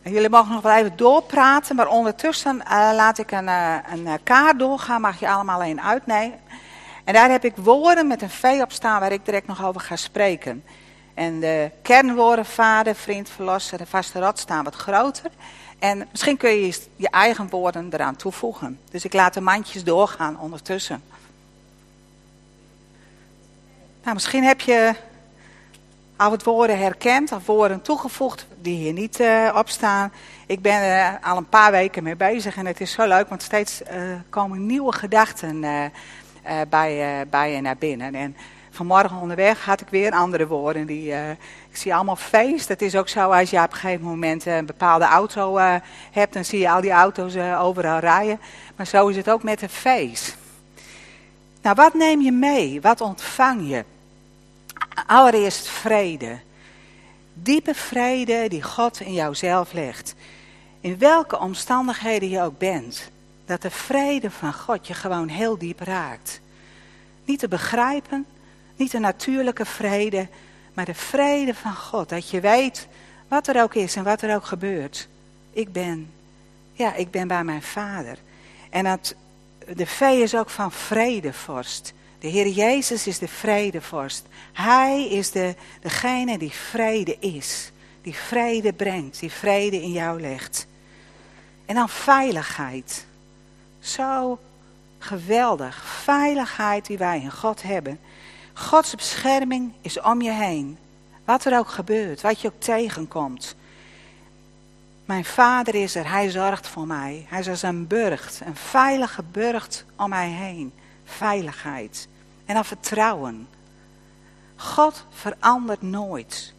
[0.03, 4.07] En jullie mogen nog wel even doorpraten, maar ondertussen uh, laat ik een, uh, een
[4.07, 6.39] eh, kaart doorgaan, mag je allemaal een uitnemen.
[7.05, 9.81] En daar heb ik woorden met een V op staan waar ik direct nog over
[9.81, 10.65] ga spreken.
[11.15, 15.31] En de kernwoorden vader, vriend, verlosser vaste rad staan wat groter.
[15.79, 18.81] En misschien kun je je eigen woorden eraan toevoegen.
[18.91, 21.03] Dus ik laat de mandjes doorgaan ondertussen.
[24.03, 24.95] Nou, misschien heb je
[26.17, 30.13] al wat woorden herkend of woorden toegevoegd die hier niet uh, op staan.
[30.47, 33.43] Ik ben er al een paar weken mee bezig en het is zo leuk, want
[33.43, 35.61] steeds uh, komen nieuwe gedachten
[36.69, 38.15] bij, bij je naar binnen.
[38.15, 38.37] En
[38.77, 40.87] vanmorgen onderweg had ik weer andere woorden.
[40.87, 41.31] Die, uh,
[41.71, 42.69] ik zie allemaal feest.
[42.69, 45.75] Het is ook zo als je op een gegeven moment een bepaalde auto uh,
[46.13, 46.33] hebt.
[46.33, 48.41] Dan zie je al die auto's overal rijden.
[48.77, 50.37] Maar zo is het ook met een feest.
[51.63, 52.81] Nou, wat neem je mee?
[52.81, 53.85] Wat ontvang je?
[55.07, 56.39] Allereerst vrede.
[57.35, 60.15] Diepe vrede die God in jouzelf legt.
[60.81, 63.11] In welke omstandigheden je ook bent.
[63.47, 66.41] Dat de vrede van God je gewoon heel diep raakt.
[67.25, 68.27] Niet te begrijpen,
[68.77, 70.29] niet de natuurlijke vrede,
[70.75, 72.09] maar de vrede van God.
[72.09, 72.89] Dat je weet
[73.29, 75.09] wat er ook is en wat er ook gebeurt.
[75.51, 76.11] Ik ben,
[76.73, 78.19] ja, ik ben bij mijn vader.
[78.71, 79.15] En dat,
[79.75, 81.93] de V is ook van vredevorst.
[82.19, 84.27] De Heer Jezus is de vredevorst.
[84.53, 87.71] Hij is de, degene die vrede is.
[88.03, 90.67] Die vrede brengt, die vrede in jou legt.
[91.67, 93.07] En dan veiligheid.
[93.81, 94.39] Zo
[94.99, 95.85] geweldig.
[96.03, 97.99] Veiligheid die wij in God hebben.
[98.59, 100.79] Gods bescherming is om je heen.
[101.25, 103.57] Wat er ook gebeurt, wat je ook tegenkomt.
[105.05, 107.27] Mijn vader is er, hij zorgt voor mij.
[107.29, 110.73] Hij is als een burcht, een veilige burcht om mij heen.
[111.05, 112.09] Veiligheid.
[112.45, 113.49] En dan vertrouwen.
[114.57, 116.55] God verandert nooit.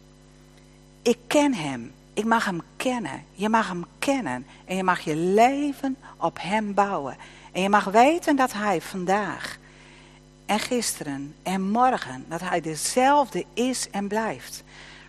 [1.02, 1.92] Ik ken hem.
[2.14, 3.24] Ik mag hem kennen.
[3.32, 4.46] Je mag hem kennen.
[4.64, 7.16] En je mag je leven op hem bouwen.
[7.52, 9.58] En je mag weten dat hij vandaag
[10.48, 14.62] en gisteren en morgen, dat hij dezelfde is en blijft.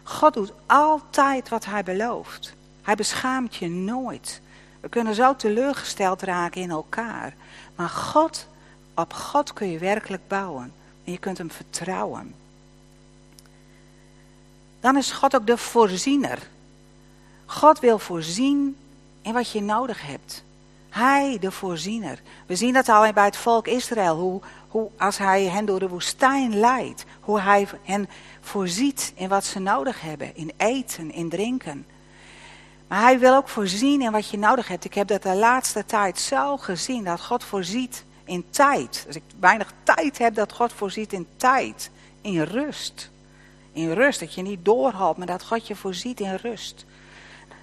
[0.03, 2.53] God doet altijd wat hij belooft.
[2.81, 4.41] Hij beschaamt je nooit.
[4.79, 7.33] We kunnen zo teleurgesteld raken in elkaar.
[7.75, 8.47] Maar God,
[8.93, 10.73] op God kun je werkelijk bouwen.
[11.03, 12.35] En je kunt hem vertrouwen.
[14.79, 16.49] Dan is God ook de voorziener.
[17.45, 18.77] God wil voorzien
[19.21, 20.43] in wat je nodig hebt.
[20.89, 22.21] Hij, de voorziener.
[22.45, 25.89] We zien dat al bij het volk Israël, hoe, hoe als hij hen door de
[25.89, 28.09] woestijn leidt, hoe hij hen
[28.41, 31.85] voorziet in wat ze nodig hebben, in eten, in drinken.
[32.87, 34.85] Maar hij wil ook voorzien in wat je nodig hebt.
[34.85, 39.03] Ik heb dat de laatste tijd zo gezien, dat God voorziet in tijd.
[39.07, 41.89] Als ik weinig tijd heb, dat God voorziet in tijd,
[42.21, 43.09] in rust.
[43.71, 46.85] In rust, dat je niet doorhaalt, maar dat God je voorziet in rust.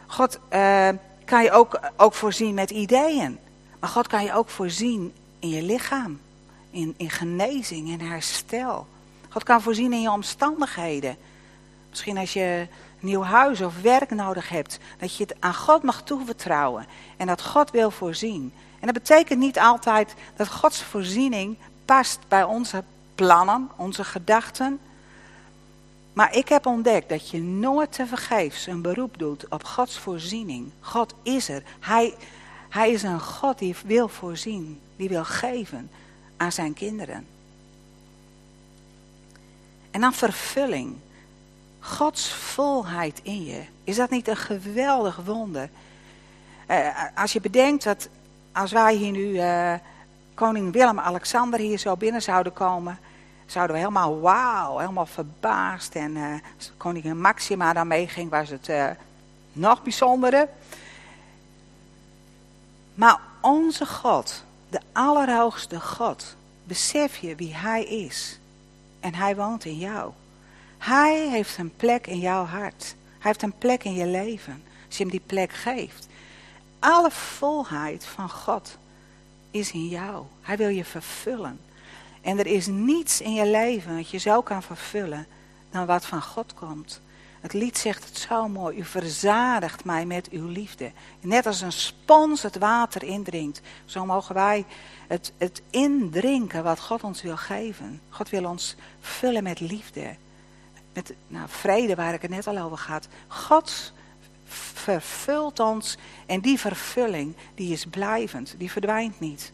[0.06, 0.88] God uh,
[1.26, 3.38] kan je ook, ook voorzien met ideeën.
[3.80, 6.20] Maar God kan je ook voorzien in je lichaam.
[6.70, 8.86] In, in genezing, in herstel.
[9.28, 11.16] God kan voorzien in je omstandigheden.
[11.90, 12.66] Misschien als je
[13.00, 14.78] nieuw huis of werk nodig hebt.
[14.98, 16.86] Dat je het aan God mag toevertrouwen.
[17.16, 18.52] En dat God wil voorzien.
[18.80, 22.84] En dat betekent niet altijd dat Gods voorziening past bij onze
[23.14, 24.80] plannen, onze gedachten.
[26.16, 30.70] Maar ik heb ontdekt dat je nooit te vergeefs een beroep doet op Gods voorziening.
[30.80, 31.62] God is er.
[31.80, 32.14] Hij,
[32.68, 35.90] hij is een God die wil voorzien, die wil geven
[36.36, 37.26] aan zijn kinderen.
[39.90, 40.96] En dan vervulling.
[41.80, 43.62] Gods volheid in je.
[43.84, 45.68] Is dat niet een geweldig wonder?
[46.70, 48.08] Uh, als je bedenkt dat
[48.52, 49.74] als wij hier nu uh,
[50.34, 52.98] koning Willem-Alexander hier zo binnen zouden komen
[53.46, 55.94] zouden we helemaal wauw, helemaal verbaasd.
[55.94, 56.34] En uh,
[56.76, 58.90] koningin Maxima dan meeging, was het uh,
[59.52, 60.48] nog bijzondere.
[62.94, 68.38] Maar onze God, de Allerhoogste God, besef je wie Hij is.
[69.00, 70.12] En Hij woont in jou.
[70.78, 72.94] Hij heeft een plek in jouw hart.
[73.18, 74.62] Hij heeft een plek in je leven.
[74.86, 76.08] Als je hem die plek geeft.
[76.78, 78.78] Alle volheid van God
[79.50, 80.24] is in jou.
[80.40, 81.60] Hij wil je vervullen.
[82.26, 85.26] En er is niets in je leven wat je zo kan vervullen
[85.70, 87.00] dan wat van God komt.
[87.40, 88.78] Het lied zegt het zo mooi.
[88.78, 90.92] U verzadigt mij met uw liefde.
[91.20, 93.60] Net als een spons het water indringt.
[93.84, 94.64] Zo mogen wij
[95.06, 98.00] het, het indrinken wat God ons wil geven.
[98.08, 100.16] God wil ons vullen met liefde.
[100.92, 103.08] Met nou, vrede waar ik het net al over had.
[103.26, 103.92] God
[104.74, 105.96] vervult ons.
[106.26, 108.54] En die vervulling die is blijvend.
[108.58, 109.52] Die verdwijnt niet.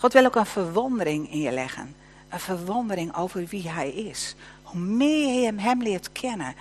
[0.00, 1.94] God wil ook een verwondering in je leggen.
[2.28, 4.34] Een verwondering over wie hij is.
[4.62, 6.54] Hoe meer je hem, leert kennen,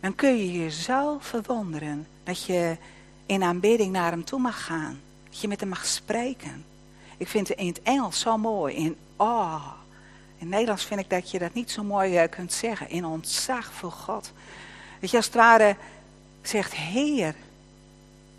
[0.00, 2.76] dan kun je je zo verwonderen dat je
[3.26, 5.00] in aanbidding naar hem toe mag gaan.
[5.28, 6.64] Dat je met hem mag spreken.
[7.16, 9.72] Ik vind het in het Engels zo mooi, in awe.
[10.38, 12.88] In Nederlands vind ik dat je dat niet zo mooi eh, kunt zeggen.
[12.88, 14.32] In ontzag voor God.
[15.00, 15.76] Dat je als het ware
[16.42, 17.34] zegt, Heer,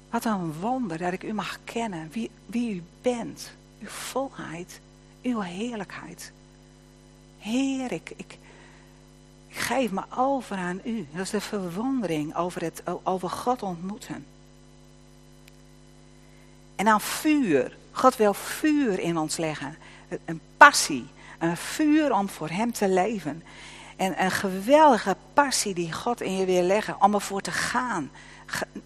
[0.09, 3.51] wat een wonder dat ik u mag kennen, wie, wie u bent
[3.83, 4.79] uw volheid,
[5.21, 6.31] uw heerlijkheid.
[7.39, 8.37] Heer, ik, ik,
[9.49, 11.07] geef me over aan u.
[11.11, 14.25] Dat is de verwondering over, het, over God ontmoeten.
[16.75, 17.77] En dan vuur.
[17.91, 19.77] God wil vuur in ons leggen.
[20.25, 21.07] Een passie.
[21.39, 23.43] Een vuur om voor hem te leven.
[23.95, 28.11] En een geweldige passie die God in je wil leggen om ervoor te gaan.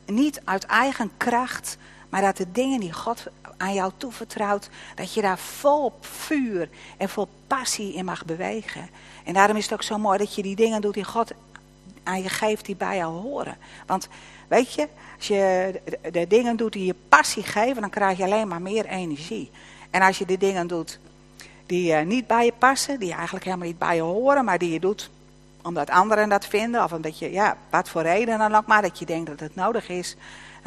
[0.05, 1.77] Niet uit eigen kracht,
[2.09, 3.23] maar dat de dingen die God
[3.57, 8.89] aan jou toevertrouwt, dat je daar vol vuur en vol passie in mag bewegen.
[9.23, 11.31] En daarom is het ook zo mooi dat je die dingen doet die God
[12.03, 13.57] aan je geeft die bij jou horen.
[13.85, 14.07] Want
[14.47, 14.87] weet je,
[15.17, 15.81] als je
[16.11, 19.51] de, dingen doet die je passie geven, dan krijg je alleen maar meer energie.
[19.89, 20.99] En als je de dingen doet
[21.65, 24.71] die uh, niet bij je passen, die eigenlijk helemaal niet bij je horen, maar die
[24.71, 25.09] je doet
[25.61, 28.99] omdat anderen dat vinden, of omdat je, ja, wat voor reden dan ook maar, dat
[28.99, 30.15] je denkt dat het nodig is,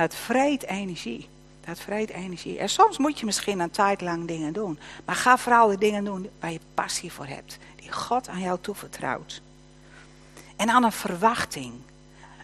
[0.00, 1.28] het vreet energie.
[1.64, 2.58] Dat vreet energie.
[2.58, 4.78] En soms moet je misschien een tijd lang dingen doen.
[5.04, 7.58] Maar ga vooral de dingen doen waar je passie voor hebt.
[7.76, 9.42] Die God aan jou toevertrouwt.
[10.56, 11.72] En aan een verwachting.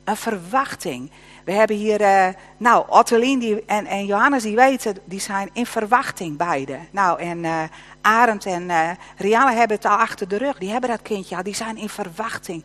[0.04, 1.10] Een verwachting.
[1.44, 5.66] We hebben hier, uh, nou, Ottelien die, en, en Johannes, die weten, die zijn in
[5.66, 6.78] verwachting beide.
[6.90, 7.62] Nou, en uh,
[8.00, 10.58] Arend en uh, Rianne hebben het al achter de rug.
[10.58, 12.64] Die hebben dat kindje al, die zijn in verwachting.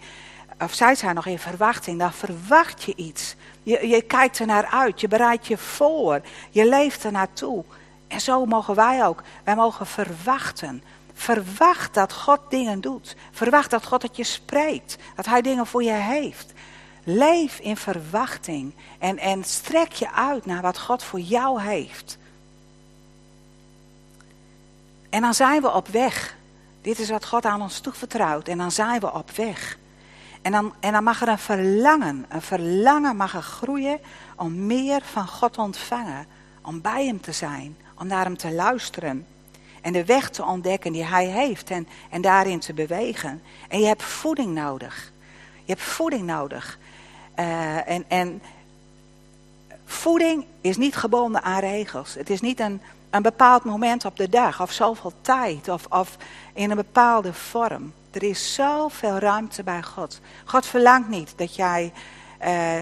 [0.60, 2.00] Of zij zijn nog in verwachting.
[2.00, 3.36] Dan verwacht je iets.
[3.64, 7.64] Je, je kijkt er naar uit, je bereidt je voor, je leeft er naartoe.
[8.08, 9.24] En zo mogen wij ook.
[9.44, 10.84] Wij mogen verwachten.
[11.14, 13.16] Verwacht dat God dingen doet.
[13.32, 14.98] Verwacht dat God het je spreekt.
[15.16, 16.54] Dat Hij dingen voor je heeft.
[17.04, 18.74] Leef in verwachting.
[19.00, 22.18] En, en strek je uit naar wat God voor jou heeft.
[25.10, 26.36] En dan zijn we op weg.
[26.82, 28.48] Dit is wat God aan ons toevertrouwt.
[28.48, 29.78] En dan zijn we op weg.
[30.42, 34.00] En dan, en dan mag er een verlangen, een verlangen mag er groeien
[34.36, 36.26] om meer van God te ontvangen.
[36.62, 39.28] Om bij Hem te zijn, om naar Hem te luisteren.
[39.82, 43.42] En de weg te ontdekken die Hij heeft en, en daarin te bewegen.
[43.70, 45.12] En je hebt voeding nodig.
[45.64, 46.80] Je hebt voeding nodig.
[47.40, 48.42] Uh, en, en
[49.86, 52.14] voeding is niet gebonden aan regels.
[52.14, 56.18] Het is niet een, een bepaald moment op de dag of zoveel tijd of, of
[56.54, 57.94] in een bepaalde vorm.
[58.12, 60.20] Er is zoveel ruimte bij God.
[60.46, 61.94] God verlangt niet dat jij
[62.44, 62.80] uh,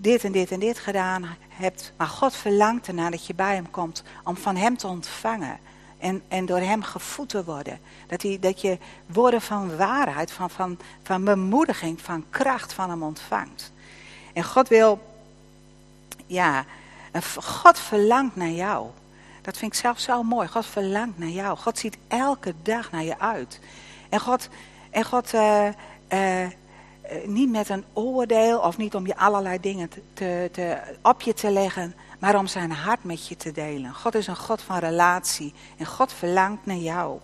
[0.00, 1.92] dit en dit en dit gedaan hebt.
[1.96, 5.58] Maar God verlangt ernaar dat je bij hem komt om van hem te ontvangen.
[5.98, 7.80] En, en door hem gevoed te worden.
[8.06, 13.02] Dat, hij, dat je woorden van waarheid, van, van, van bemoediging, van kracht van hem
[13.02, 13.72] ontvangt.
[14.32, 15.00] En God wil,
[16.26, 16.64] ja,
[17.36, 18.86] God verlangt naar jou.
[19.42, 20.48] Dat vind ik zelf zo mooi.
[20.48, 21.56] God verlangt naar jou.
[21.56, 23.60] God ziet elke dag naar je uit.
[24.08, 24.48] En God,
[24.90, 25.66] en God uh,
[26.12, 26.46] uh,
[27.24, 31.50] niet met een oordeel of niet om je allerlei dingen te, te, op je te
[31.50, 33.94] leggen, maar om zijn hart met je te delen.
[33.94, 37.18] God is een God van relatie en God verlangt naar jou.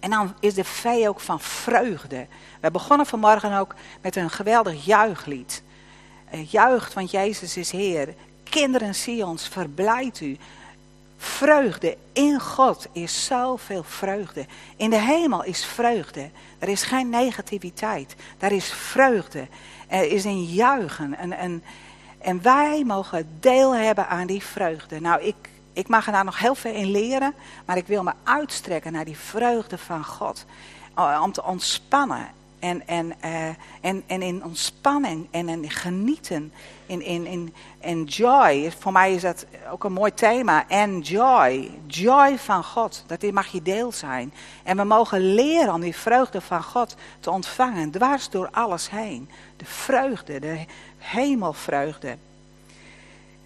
[0.00, 2.26] En dan is de vee ook van vreugde.
[2.60, 5.62] We begonnen vanmorgen ook met een geweldig juichlied.
[6.50, 8.14] juicht, want Jezus is Heer.
[8.42, 10.36] Kinderen, zie ons, verblijd u.
[11.24, 14.46] Vreugde in God is zoveel vreugde.
[14.76, 16.30] In de hemel is vreugde.
[16.58, 18.14] Er is geen negativiteit.
[18.38, 19.46] Daar is vreugde.
[19.88, 21.18] Er is een juichen.
[21.18, 21.62] En, en,
[22.18, 25.00] en wij mogen deel hebben aan die vreugde.
[25.00, 25.34] Nou, ik,
[25.72, 27.34] ik mag er daar nog heel veel in leren.
[27.64, 30.44] Maar ik wil me uitstrekken naar die vreugde van God.
[31.22, 32.28] Om te ontspannen.
[32.64, 33.48] En, en, uh,
[33.80, 36.52] en, en in ontspanning en in genieten
[36.86, 38.72] in, in, in enjoy.
[38.78, 40.68] Voor mij is dat ook een mooi thema.
[40.68, 41.70] Enjoy.
[41.86, 43.04] Joy van God.
[43.06, 44.32] Dat mag je deel zijn.
[44.62, 47.90] En we mogen leren om die vreugde van God te ontvangen.
[47.90, 49.28] Dwars door alles heen.
[49.56, 50.64] De vreugde, de
[50.98, 52.16] hemelvreugde.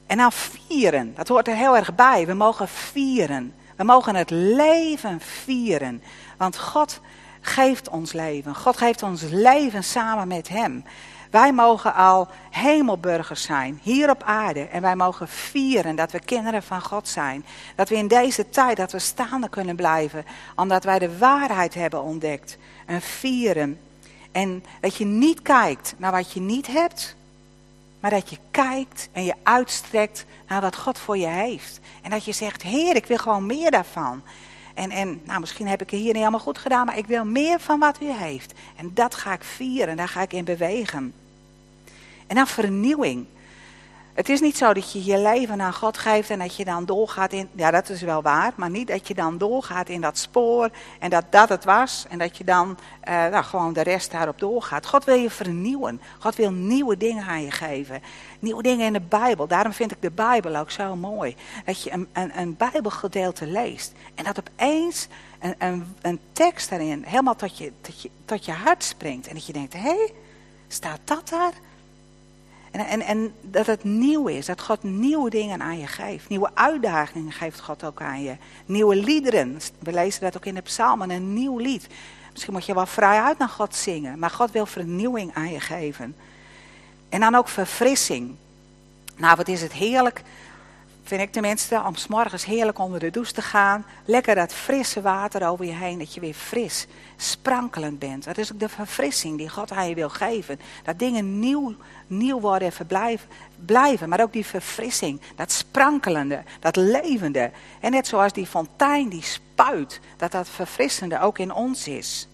[0.06, 1.14] En dan vieren.
[1.14, 2.26] Dat hoort er heel erg bij.
[2.26, 3.54] We mogen vieren.
[3.76, 6.02] We mogen het leven vieren.
[6.36, 7.00] Want God
[7.48, 8.54] geeft ons leven.
[8.54, 10.84] God geeft ons leven samen met Hem.
[11.30, 14.60] Wij mogen al hemelburgers zijn, hier op aarde.
[14.60, 17.44] En wij mogen vieren dat we kinderen van God zijn.
[17.74, 20.24] Dat we in deze tijd, dat we staande kunnen blijven.
[20.56, 22.58] Omdat wij de waarheid hebben ontdekt.
[22.86, 23.80] En vieren.
[24.32, 27.16] En dat je niet kijkt naar wat je niet hebt.
[28.00, 31.80] Maar dat je kijkt en je uitstrekt naar wat God voor je heeft.
[32.02, 34.22] En dat je zegt, Heer, ik wil gewoon meer daarvan.
[34.78, 37.24] En, en nou, misschien heb ik het hier niet allemaal goed gedaan, maar ik wil
[37.24, 38.52] meer van wat u heeft.
[38.76, 41.14] En dat ga ik vieren, daar ga ik in bewegen.
[42.26, 43.26] En dan vernieuwing.
[44.18, 46.84] Het is niet zo dat je je leven aan God geeft en dat je dan
[46.84, 50.18] doorgaat in, ja dat is wel waar, maar niet dat je dan doorgaat in dat
[50.18, 54.10] spoor en dat dat het was en dat je dan uh, nou, gewoon de rest
[54.10, 54.86] daarop doorgaat.
[54.86, 56.00] God wil je vernieuwen.
[56.18, 58.02] God wil nieuwe dingen aan je geven.
[58.38, 59.46] Nieuwe dingen in de Bijbel.
[59.46, 61.36] Daarom vind ik de Bijbel ook zo mooi.
[61.64, 65.08] Dat je een, een, een Bijbelgedeelte leest en dat opeens
[65.38, 69.26] een, een, een tekst daarin helemaal tot je, tot, je, tot je hart springt.
[69.26, 70.12] En dat je denkt, hé, hey,
[70.68, 71.52] staat dat daar?
[72.70, 76.28] En, en, en dat het nieuw is, dat God nieuwe dingen aan je geeft.
[76.28, 78.36] Nieuwe uitdagingen geeft God ook aan je.
[78.66, 79.60] Nieuwe liederen.
[79.78, 81.86] We lezen dat ook in de psalmen, een nieuw lied.
[82.32, 85.60] Misschien moet je wel vrij uit naar God zingen, maar God wil vernieuwing aan je
[85.60, 86.16] geven.
[87.08, 88.34] En dan ook verfrissing.
[89.16, 90.22] Nou, wat is het heerlijk
[91.08, 93.86] vind ik tenminste, om s'morgens heerlijk onder de douche te gaan.
[94.04, 96.86] Lekker dat frisse water over je heen, dat je weer fris,
[97.16, 98.24] sprankelend bent.
[98.24, 100.60] Dat is ook de verfrissing die God aan je wil geven.
[100.84, 101.74] Dat dingen nieuw,
[102.06, 103.28] nieuw worden en verblijven,
[103.64, 104.08] blijven.
[104.08, 107.50] Maar ook die verfrissing, dat sprankelende, dat levende.
[107.80, 112.28] En net zoals die fontein die spuit, dat dat verfrissende ook in ons is.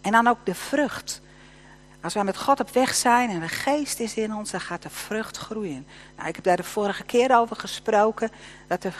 [0.00, 1.20] En dan ook de vrucht.
[2.02, 4.82] Als wij met God op weg zijn en de geest is in ons, dan gaat
[4.82, 5.86] de vrucht groeien.
[6.16, 8.30] Nou, ik heb daar de vorige keer over gesproken.
[8.66, 8.92] Dat de,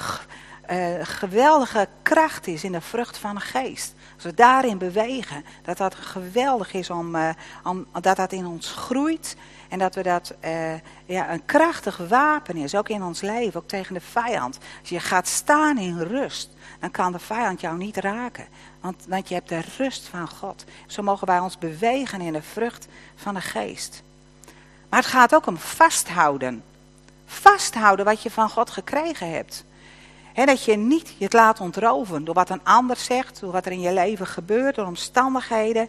[0.71, 3.95] uh, geweldige kracht is in de vrucht van de geest.
[4.14, 7.16] Als we daarin bewegen, dat dat geweldig is om,
[7.64, 9.37] om dat dat in ons groeit.
[9.71, 13.68] En dat we dat uh, ja, een krachtig wapen is, ook in ons leven, ook
[13.68, 14.59] tegen de vijand.
[14.81, 16.51] Als je gaat staan in rust,
[16.81, 18.47] dan kan de vijand jou niet raken.
[18.81, 20.64] Want, want je hebt de rust van God.
[20.87, 24.03] Zo mogen wij ons bewegen in de vrucht van de geest.
[24.89, 26.64] Maar het gaat ook om vasthouden.
[27.27, 29.64] Vasthouden wat je van God gekregen hebt.
[30.41, 33.72] He, dat je niet je laat ontroven door wat een ander zegt, door wat er
[33.72, 35.88] in je leven gebeurt, door omstandigheden.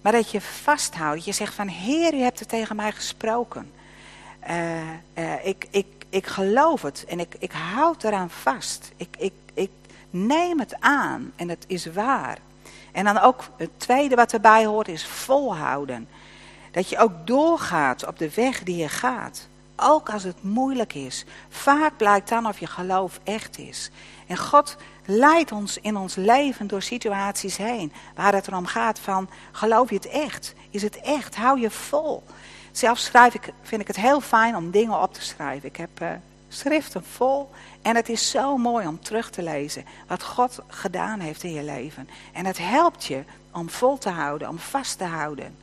[0.00, 3.72] Maar dat je vasthoudt, dat je zegt van Heer, u hebt het tegen mij gesproken.
[4.48, 4.80] Uh,
[5.18, 8.92] uh, ik, ik, ik geloof het en ik, ik houd eraan vast.
[8.96, 9.70] Ik, ik, ik
[10.10, 12.38] neem het aan en het is waar.
[12.92, 16.08] En dan ook het tweede wat erbij hoort is volhouden.
[16.70, 19.48] Dat je ook doorgaat op de weg die je gaat.
[19.82, 21.24] Ook als het moeilijk is.
[21.48, 23.90] Vaak blijkt dan of je geloof echt is.
[24.26, 27.92] En God leidt ons in ons leven door situaties heen.
[28.14, 30.54] Waar het erom gaat van, geloof je het echt?
[30.70, 31.36] Is het echt?
[31.36, 32.22] Hou je vol?
[32.72, 35.68] Zelf schrijf ik, vind ik het heel fijn om dingen op te schrijven.
[35.68, 36.08] Ik heb uh,
[36.48, 37.50] schriften vol.
[37.82, 41.62] En het is zo mooi om terug te lezen wat God gedaan heeft in je
[41.62, 42.08] leven.
[42.32, 45.56] En het helpt je om vol te houden, om vast te houden.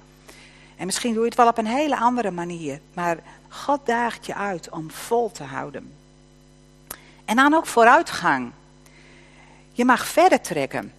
[0.76, 2.80] En misschien doe je het wel op een hele andere manier.
[2.94, 3.18] Maar
[3.50, 5.94] God daagt je uit om vol te houden.
[7.26, 8.52] En dan ook vooruitgang.
[9.72, 10.94] Je mag verder trekken.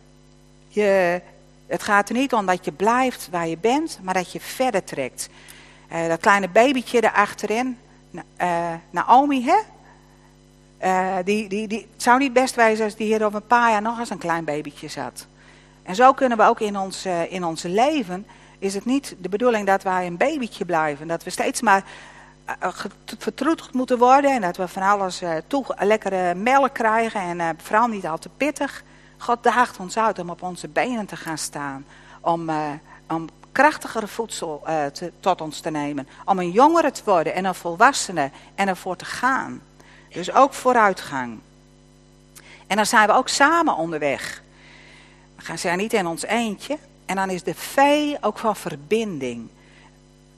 [0.68, 1.20] Je,
[1.66, 4.84] het gaat er niet om dat je blijft waar je bent, maar dat je verder
[4.84, 5.28] trekt.
[5.92, 7.78] Uh, dat kleine babytje daarachterin,
[8.40, 9.58] uh, Naomi, hè?
[10.82, 13.70] Uh, die, die, die, het zou niet best wezen als die hier over een paar
[13.70, 15.26] jaar nog eens een klein babytje zat.
[15.82, 18.26] En zo kunnen we ook in ons, in ons leven,
[18.58, 21.08] is het niet de bedoeling dat wij een babytje blijven.
[21.08, 21.84] Dat we steeds maar
[23.18, 27.86] vertroeteld moeten worden en dat we van alles uh, toe lekkere melk krijgen en vooral
[27.86, 28.82] niet al te pittig.
[29.18, 31.84] God daagt ons uit om op onze benen te gaan staan,
[32.20, 32.50] om,
[33.08, 34.62] om krachtigere voedsel
[35.20, 39.04] tot ons te nemen, om een jongere te worden en een volwassene en ervoor te
[39.04, 39.60] gaan.
[40.08, 41.38] Dus ook vooruitgang.
[42.66, 44.42] En dan zijn we ook samen onderweg.
[45.36, 46.78] We gaan zijn niet in ons eentje.
[47.06, 49.48] En dan is de vee ook van verbinding.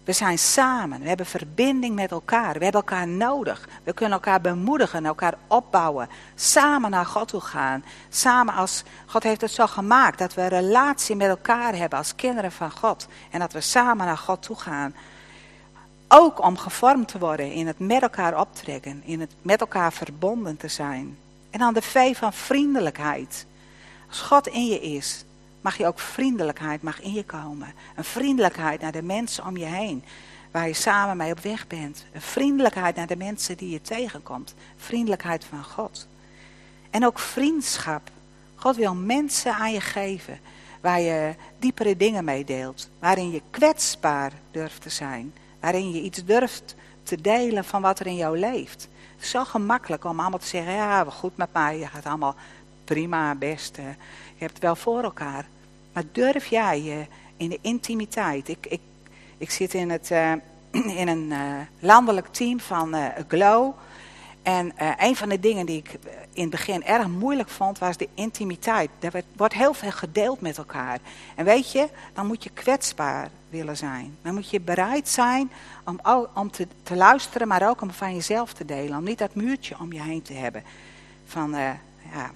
[0.05, 3.69] We zijn samen, we hebben verbinding met elkaar, we hebben elkaar nodig.
[3.85, 7.85] We kunnen elkaar bemoedigen, elkaar opbouwen, samen naar God toe gaan.
[8.09, 12.15] Samen als, God heeft het zo gemaakt dat we een relatie met elkaar hebben als
[12.15, 13.07] kinderen van God.
[13.31, 14.95] En dat we samen naar God toe gaan.
[16.09, 20.57] Ook om gevormd te worden in het met elkaar optrekken, in het met elkaar verbonden
[20.57, 21.19] te zijn.
[21.51, 23.47] En dan de V van vriendelijkheid.
[24.09, 25.25] Als God in je is,
[25.63, 27.75] mag je ook vriendelijkheid mag in je komen.
[27.97, 30.05] Een vriendelijkheid naar de mensen om je heen.
[30.51, 32.05] Waar je samen mee op weg bent.
[32.13, 34.55] Een vriendelijkheid naar de mensen die je tegenkomt.
[34.77, 36.09] Vriendelijkheid van God.
[36.91, 38.11] En ook vriendschap.
[38.55, 40.41] God wil mensen aan je geven.
[40.81, 42.89] Waar je diepere dingen mee deelt.
[42.99, 45.35] Waarin je kwetsbaar durft te zijn.
[45.61, 48.89] Waarin je iets durft te delen van wat er in jou leeft.
[49.15, 52.35] Het is zo gemakkelijk om allemaal te zeggen, ja, goed met mij, je gaat allemaal
[52.85, 53.79] prima, best.
[54.43, 55.47] Je hebt het wel voor elkaar.
[55.93, 58.49] Maar durf jij je in de intimiteit.
[58.49, 58.81] Ik, ik,
[59.39, 60.33] ik zit in, het, uh,
[61.01, 63.75] in een uh, landelijk team van uh, Glow.
[64.43, 65.99] En een van de dingen die ik
[66.33, 68.91] in het begin erg moeilijk vond, was de intimiteit.
[69.01, 70.99] Er wordt heel veel gedeeld met elkaar.
[71.35, 74.17] En weet je, dan moet je kwetsbaar willen zijn.
[74.23, 75.51] Dan moet je bereid zijn
[75.85, 76.01] om,
[76.35, 78.99] om te, te luisteren, maar ook om van jezelf te delen.
[78.99, 80.63] Om niet dat muurtje om je heen te hebben.
[81.27, 81.51] Van,
[82.13, 82.31] ja,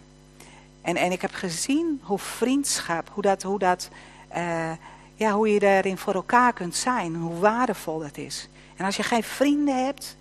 [0.86, 3.88] en, en ik heb gezien hoe vriendschap, hoe, dat, hoe, dat,
[4.36, 4.70] uh,
[5.14, 7.14] ja, hoe je daarin voor elkaar kunt zijn.
[7.14, 8.48] Hoe waardevol dat is.
[8.76, 10.16] En als je geen vrienden hebt,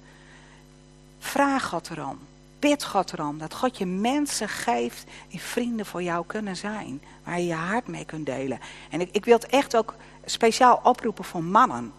[1.20, 2.20] vraag God erom.
[2.59, 7.01] Bid God erom dat God je mensen geeft die vrienden voor jou kunnen zijn.
[7.24, 8.59] Waar je je hart mee kunt delen.
[8.89, 9.93] En ik, ik wil het echt ook
[10.26, 11.93] speciaal oproepen voor mannen.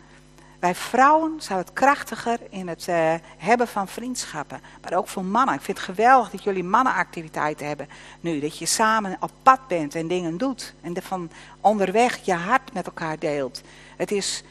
[0.59, 4.61] Bij vrouwen zou het krachtiger in het uh, hebben van vriendschappen.
[4.83, 5.55] Maar ook voor mannen.
[5.55, 7.89] Ik vind het geweldig dat jullie mannenactiviteiten hebben
[8.21, 8.41] nu.
[8.41, 10.75] Dat je samen op pad bent en dingen doet.
[10.81, 11.31] En van
[11.61, 13.63] onderweg je hart met elkaar deelt.
[13.97, 14.43] Het is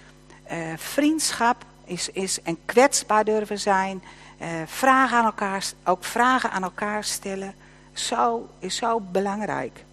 [0.51, 4.03] uh, vriendschap is, is en kwetsbaar durven zijn.
[4.41, 7.55] Uh, vragen aan elkaar, ook vragen aan elkaar stellen.
[7.93, 9.83] Zo, is zo belangrijk.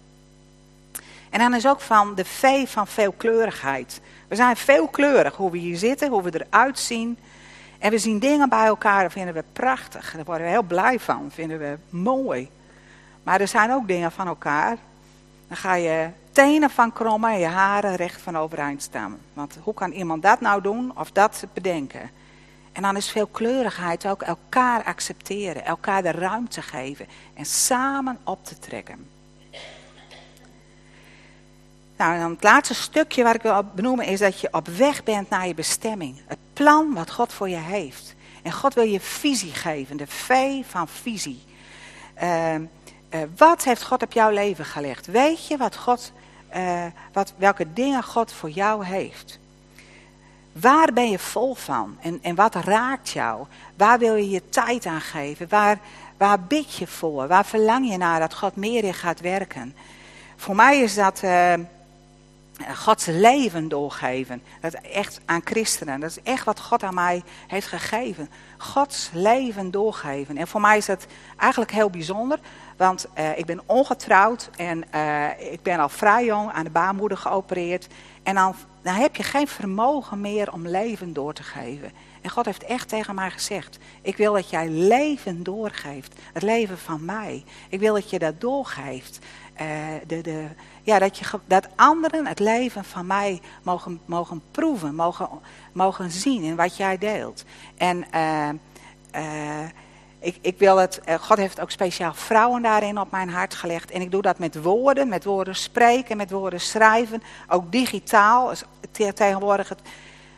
[1.29, 4.01] En dan is ook van de V van veelkleurigheid.
[4.33, 7.17] We zijn veelkleurig hoe we hier zitten, hoe we eruit zien.
[7.79, 10.13] En we zien dingen bij elkaar, dat vinden we prachtig.
[10.15, 12.49] Daar worden we heel blij van, vinden we mooi.
[13.23, 14.77] Maar er zijn ook dingen van elkaar.
[15.47, 19.17] Dan ga je tenen van krommen en je haren recht van overeind staan.
[19.33, 22.09] Want hoe kan iemand dat nou doen of dat bedenken?
[22.71, 28.59] En dan is veelkleurigheid ook elkaar accepteren, elkaar de ruimte geven en samen op te
[28.59, 29.07] trekken.
[31.97, 35.29] Nou, dan het laatste stukje waar ik wil benoemen is dat je op weg bent
[35.29, 36.21] naar je bestemming.
[36.25, 38.15] Het plan wat God voor je heeft.
[38.43, 41.43] En God wil je visie geven, de V van visie.
[42.23, 42.55] Uh,
[43.37, 45.05] wat heeft God op jouw leven gelegd?
[45.05, 46.11] Weet je wat God,
[46.55, 49.39] uh, wat, welke dingen God voor jou heeft?
[50.51, 51.97] Waar ben je vol van?
[52.01, 53.45] En, en wat raakt jou?
[53.77, 55.49] Waar wil je je tijd aan geven?
[55.49, 55.79] Waar,
[56.17, 57.27] waar bid je voor?
[57.27, 59.75] Waar verlang je naar dat God meer in gaat werken?
[60.35, 61.53] Voor mij is dat uh,
[62.75, 64.41] Gods leven doorgeven.
[64.61, 65.99] Dat echt aan christenen.
[65.99, 68.29] Dat is echt wat God aan mij heeft gegeven.
[68.57, 70.37] Gods leven doorgeven.
[70.37, 71.05] En voor mij is dat
[71.37, 72.39] eigenlijk heel bijzonder.
[72.77, 77.17] Want uh, ik ben ongetrouwd en uh, ik ben al vrij jong aan de baarmoeder
[77.17, 77.87] geopereerd.
[78.23, 81.91] En dan, dan heb je geen vermogen meer om leven door te geven.
[82.21, 86.19] En God heeft echt tegen mij gezegd: Ik wil dat jij leven doorgeeft.
[86.33, 87.43] Het leven van mij.
[87.69, 89.19] Ik wil dat je dat doorgeeft.
[89.61, 89.67] Uh,
[90.07, 90.47] de, de,
[90.83, 95.29] ja, dat, je, dat anderen het leven van mij mogen, mogen proeven, mogen,
[95.71, 97.43] mogen zien in wat jij deelt.
[97.77, 98.05] En
[100.23, 103.91] ik, ik wil het, God heeft ook speciaal vrouwen daarin op mijn hart gelegd.
[103.91, 107.23] En ik doe dat met woorden, met woorden spreken, met woorden schrijven.
[107.47, 108.51] Ook digitaal.
[108.91, 109.79] Tegenwoordig het,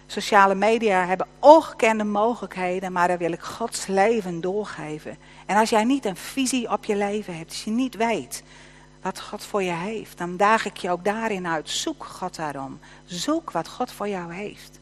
[0.08, 5.18] sociale media hebben ongekende mogelijkheden, maar daar wil ik Gods leven doorgeven.
[5.46, 8.44] En als jij niet een visie op je leven hebt, als je niet weet
[9.02, 11.70] wat God voor je heeft, dan daag ik je ook daarin uit.
[11.70, 12.80] Zoek God daarom.
[13.06, 14.80] Zoek wat God voor jou heeft.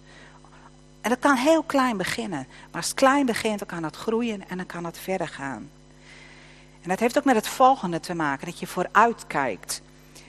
[1.04, 2.47] En dat kan heel klein beginnen.
[2.47, 5.70] Maar als het klein begint, dan kan het groeien en dan kan het verder gaan.
[6.82, 9.82] En dat heeft ook met het volgende te maken, dat je vooruit kijkt.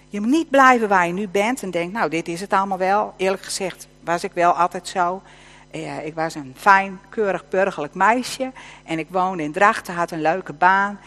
[0.08, 2.78] Je moet niet blijven waar je nu bent en denkt, nou dit is het allemaal
[2.78, 3.14] wel.
[3.16, 5.22] Eerlijk gezegd was ik wel altijd zo.
[5.70, 8.52] Eh, ik was een fijn, keurig, burgerlijk meisje.
[8.84, 11.00] En ik woonde in Drachten, had een leuke baan.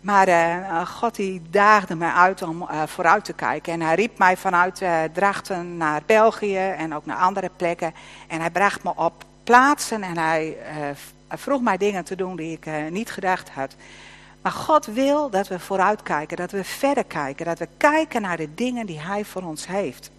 [0.00, 3.72] Maar uh, God die daagde mij uit om uh, vooruit te kijken.
[3.72, 4.82] En hij riep mij vanuit
[5.12, 7.94] Drachten naar België en ook naar andere plekken.
[8.26, 10.56] En hij bracht me op plaatsen en hij
[11.28, 13.74] vroeg mij dingen te doen die ik niet gedacht had.
[14.42, 17.46] Maar God wil dat we vooruit kijken, dat we verder kijken.
[17.46, 20.10] Dat we kijken naar de dingen die hij voor ons heeft.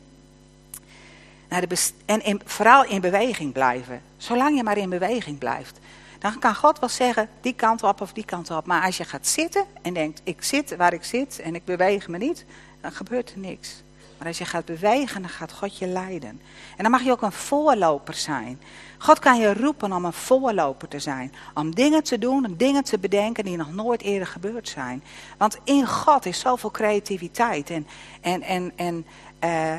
[1.47, 4.01] De en vooral in beweging blijven.
[4.17, 5.80] Zolang je maar in beweging blijft.
[6.20, 8.65] Dan kan God wel zeggen, die kant op of die kant op.
[8.65, 12.07] Maar als je gaat zitten en denkt, ik zit waar ik zit en ik beweeg
[12.07, 12.45] me niet,
[12.82, 13.84] dan gebeurt er niks.
[14.20, 16.41] Maar als je gaat bewegen, dan gaat God je leiden.
[16.78, 18.61] En dan mag je ook een voorloper zijn.
[18.97, 21.34] God kan je roepen om een voorloper te zijn.
[21.53, 25.03] Om dingen te doen, dingen te bedenken die nog nooit eerder gebeurd zijn.
[25.38, 27.88] Want in God is zoveel creativiteit en,
[28.22, 29.05] en, en, en
[29.43, 29.76] uh,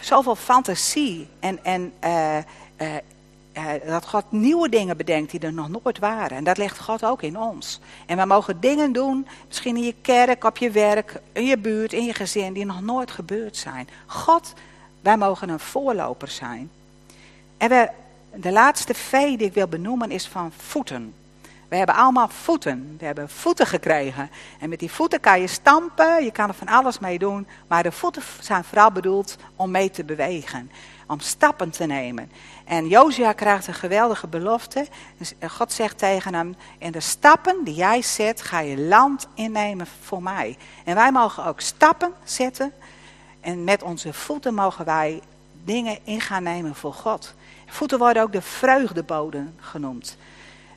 [0.00, 1.28] zoveel fantasie.
[1.40, 2.44] En, en uh, uh,
[3.86, 6.36] dat God nieuwe dingen bedenkt die er nog nooit waren.
[6.36, 7.80] En dat legt God ook in ons.
[8.06, 11.92] En we mogen dingen doen, misschien in je kerk, op je werk, in je buurt,
[11.92, 13.88] in je gezin, die nog nooit gebeurd zijn.
[14.06, 14.52] God,
[15.00, 16.70] wij mogen een voorloper zijn.
[17.56, 17.90] En
[18.34, 21.14] de laatste V die ik wil benoemen is van voeten.
[21.68, 22.96] We hebben allemaal voeten.
[22.98, 24.30] We hebben voeten gekregen.
[24.58, 27.46] En met die voeten kan je stampen, je kan er van alles mee doen.
[27.66, 30.70] Maar de voeten zijn vooral bedoeld om mee te bewegen.
[31.10, 32.30] Om stappen te nemen.
[32.64, 34.86] En Josia krijgt een geweldige belofte.
[35.16, 39.26] Dus, eh, God zegt tegen hem, in de stappen die jij zet, ga je land
[39.34, 40.56] innemen voor mij.
[40.84, 42.72] En wij mogen ook stappen zetten.
[43.40, 45.20] En met onze voeten mogen wij
[45.64, 47.34] dingen in gaan nemen voor God.
[47.66, 50.16] Voeten worden ook de vreugdeboden genoemd.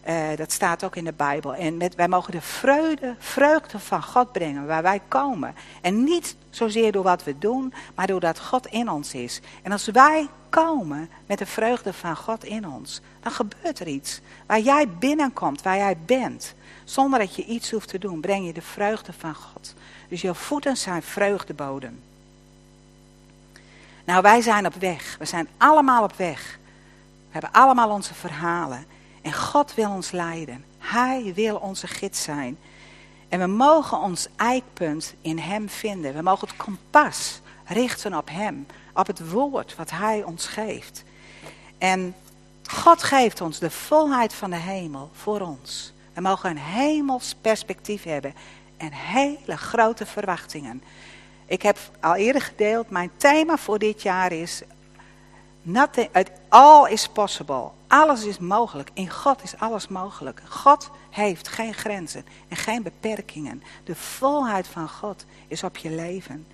[0.07, 1.55] Uh, dat staat ook in de Bijbel.
[1.55, 5.55] En met, wij mogen de vreugde, vreugde van God brengen waar wij komen.
[5.81, 9.41] En niet zozeer door wat we doen, maar doordat God in ons is.
[9.61, 14.21] En als wij komen met de vreugde van God in ons, dan gebeurt er iets.
[14.45, 18.53] Waar jij binnenkomt, waar jij bent, zonder dat je iets hoeft te doen, breng je
[18.53, 19.73] de vreugde van God.
[20.09, 22.01] Dus je voeten zijn vreugdeboden.
[24.05, 25.15] Nou, wij zijn op weg.
[25.19, 26.59] We zijn allemaal op weg.
[27.27, 28.85] We hebben allemaal onze verhalen.
[29.23, 30.65] En God wil ons leiden.
[30.77, 32.57] Hij wil onze gids zijn.
[33.29, 36.13] En we mogen ons eikpunt in Hem vinden.
[36.13, 38.67] We mogen het kompas richten op Hem.
[38.93, 41.03] Op het woord wat Hij ons geeft.
[41.77, 42.15] En
[42.65, 45.93] God geeft ons de volheid van de hemel voor ons.
[46.13, 48.33] We mogen een hemels perspectief hebben.
[48.77, 50.83] En hele grote verwachtingen.
[51.45, 54.61] Ik heb al eerder gedeeld, mijn thema voor dit jaar is
[55.61, 56.09] Nothing,
[56.53, 57.71] all is possible.
[57.87, 58.89] Alles is mogelijk.
[58.93, 60.41] In God is alles mogelijk.
[60.49, 63.63] God heeft geen grenzen en geen beperkingen.
[63.83, 66.45] De volheid van God is op je leven.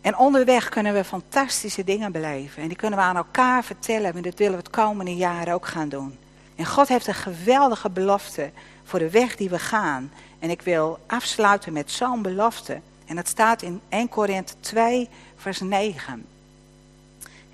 [0.00, 2.62] En onderweg kunnen we fantastische dingen beleven.
[2.62, 4.14] En die kunnen we aan elkaar vertellen.
[4.14, 6.18] En dat willen we het komende jaar ook gaan doen.
[6.56, 8.50] En God heeft een geweldige belofte
[8.84, 10.12] voor de weg die we gaan.
[10.38, 12.80] En ik wil afsluiten met zo'n belofte.
[13.06, 16.26] En dat staat in 1 Korinthe 2, vers 9.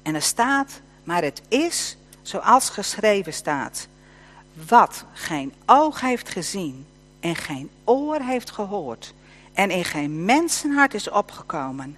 [0.02, 3.88] En er staat, maar het is zoals geschreven staat.
[4.66, 6.86] Wat geen oog heeft gezien
[7.20, 9.14] en geen oor heeft gehoord
[9.52, 11.96] en in geen mensenhart is opgekomen.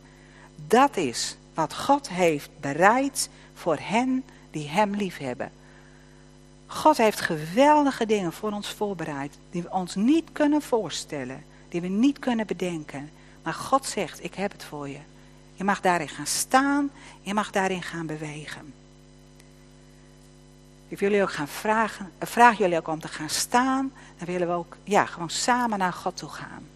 [0.66, 5.50] Dat is wat God heeft bereid voor hen die Hem liefhebben.
[6.66, 11.88] God heeft geweldige dingen voor ons voorbereid die we ons niet kunnen voorstellen, die we
[11.88, 13.10] niet kunnen bedenken.
[13.42, 15.00] Maar God zegt, ik heb het voor je.
[15.54, 16.90] Je mag daarin gaan staan,
[17.20, 18.72] je mag daarin gaan bewegen.
[20.88, 23.92] Ik jullie ook gaan vragen, eh, vraag jullie ook om te gaan staan.
[24.18, 26.66] Dan willen we ook ja, gewoon samen naar God toe gaan.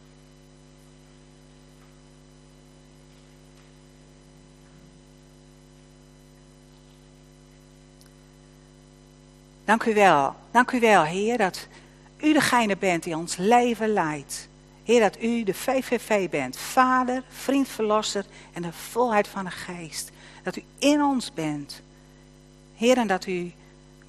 [9.65, 10.35] Dank u wel.
[10.51, 11.67] Dank u wel, Heer, dat
[12.23, 14.49] u degene bent die ons leven leidt.
[14.85, 16.57] Heer, dat u de VVV bent.
[16.57, 20.11] Vader, vriend, verlosser en de volheid van de geest.
[20.43, 21.83] Dat u in ons bent.
[22.75, 23.53] Heer, en dat u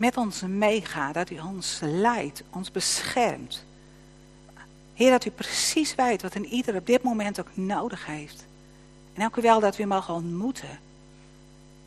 [0.03, 1.13] met ons meegaat.
[1.13, 3.63] Dat u ons leidt, ons beschermt.
[4.93, 8.45] Heer, dat u precies weet wat een ieder op dit moment ook nodig heeft.
[9.13, 10.79] En dank u wel dat we u mogen ontmoeten.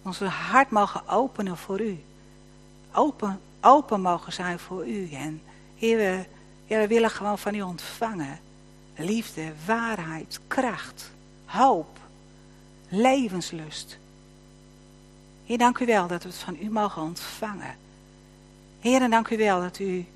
[0.02, 2.02] Onze hart mogen openen voor u.
[2.92, 5.10] Open, open mogen zijn voor u.
[5.10, 5.42] En
[5.76, 6.24] Heer, we,
[6.66, 8.38] we willen gewoon van u ontvangen.
[8.96, 11.10] Liefde, waarheid, kracht,
[11.44, 11.98] hoop,
[12.88, 13.98] levenslust.
[15.46, 17.84] Heer, dank u wel dat we het van u mogen ontvangen.
[18.80, 20.06] Heer, en dank u wel dat u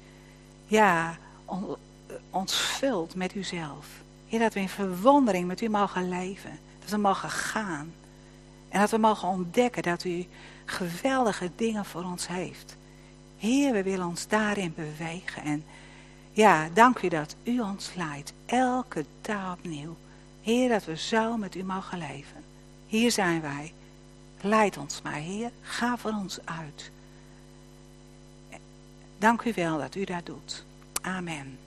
[0.66, 1.18] ja,
[2.30, 3.86] ons vult met uzelf.
[4.28, 6.58] Heer, dat we in verwondering met u mogen leven.
[6.80, 7.92] Dat we mogen gaan.
[8.68, 10.26] En dat we mogen ontdekken dat u
[10.64, 12.76] geweldige dingen voor ons heeft.
[13.38, 15.42] Heer, we willen ons daarin bewegen.
[15.42, 15.64] En
[16.32, 18.32] ja, dank u dat u ons leidt.
[18.46, 19.96] Elke dag opnieuw.
[20.42, 22.44] Heer, dat we zo met u mogen leven.
[22.86, 23.72] Hier zijn wij.
[24.40, 25.50] Leid ons maar, Heer.
[25.60, 26.90] Ga voor ons uit.
[29.20, 30.64] Dank u wel dat u dat doet.
[31.02, 31.58] Amen.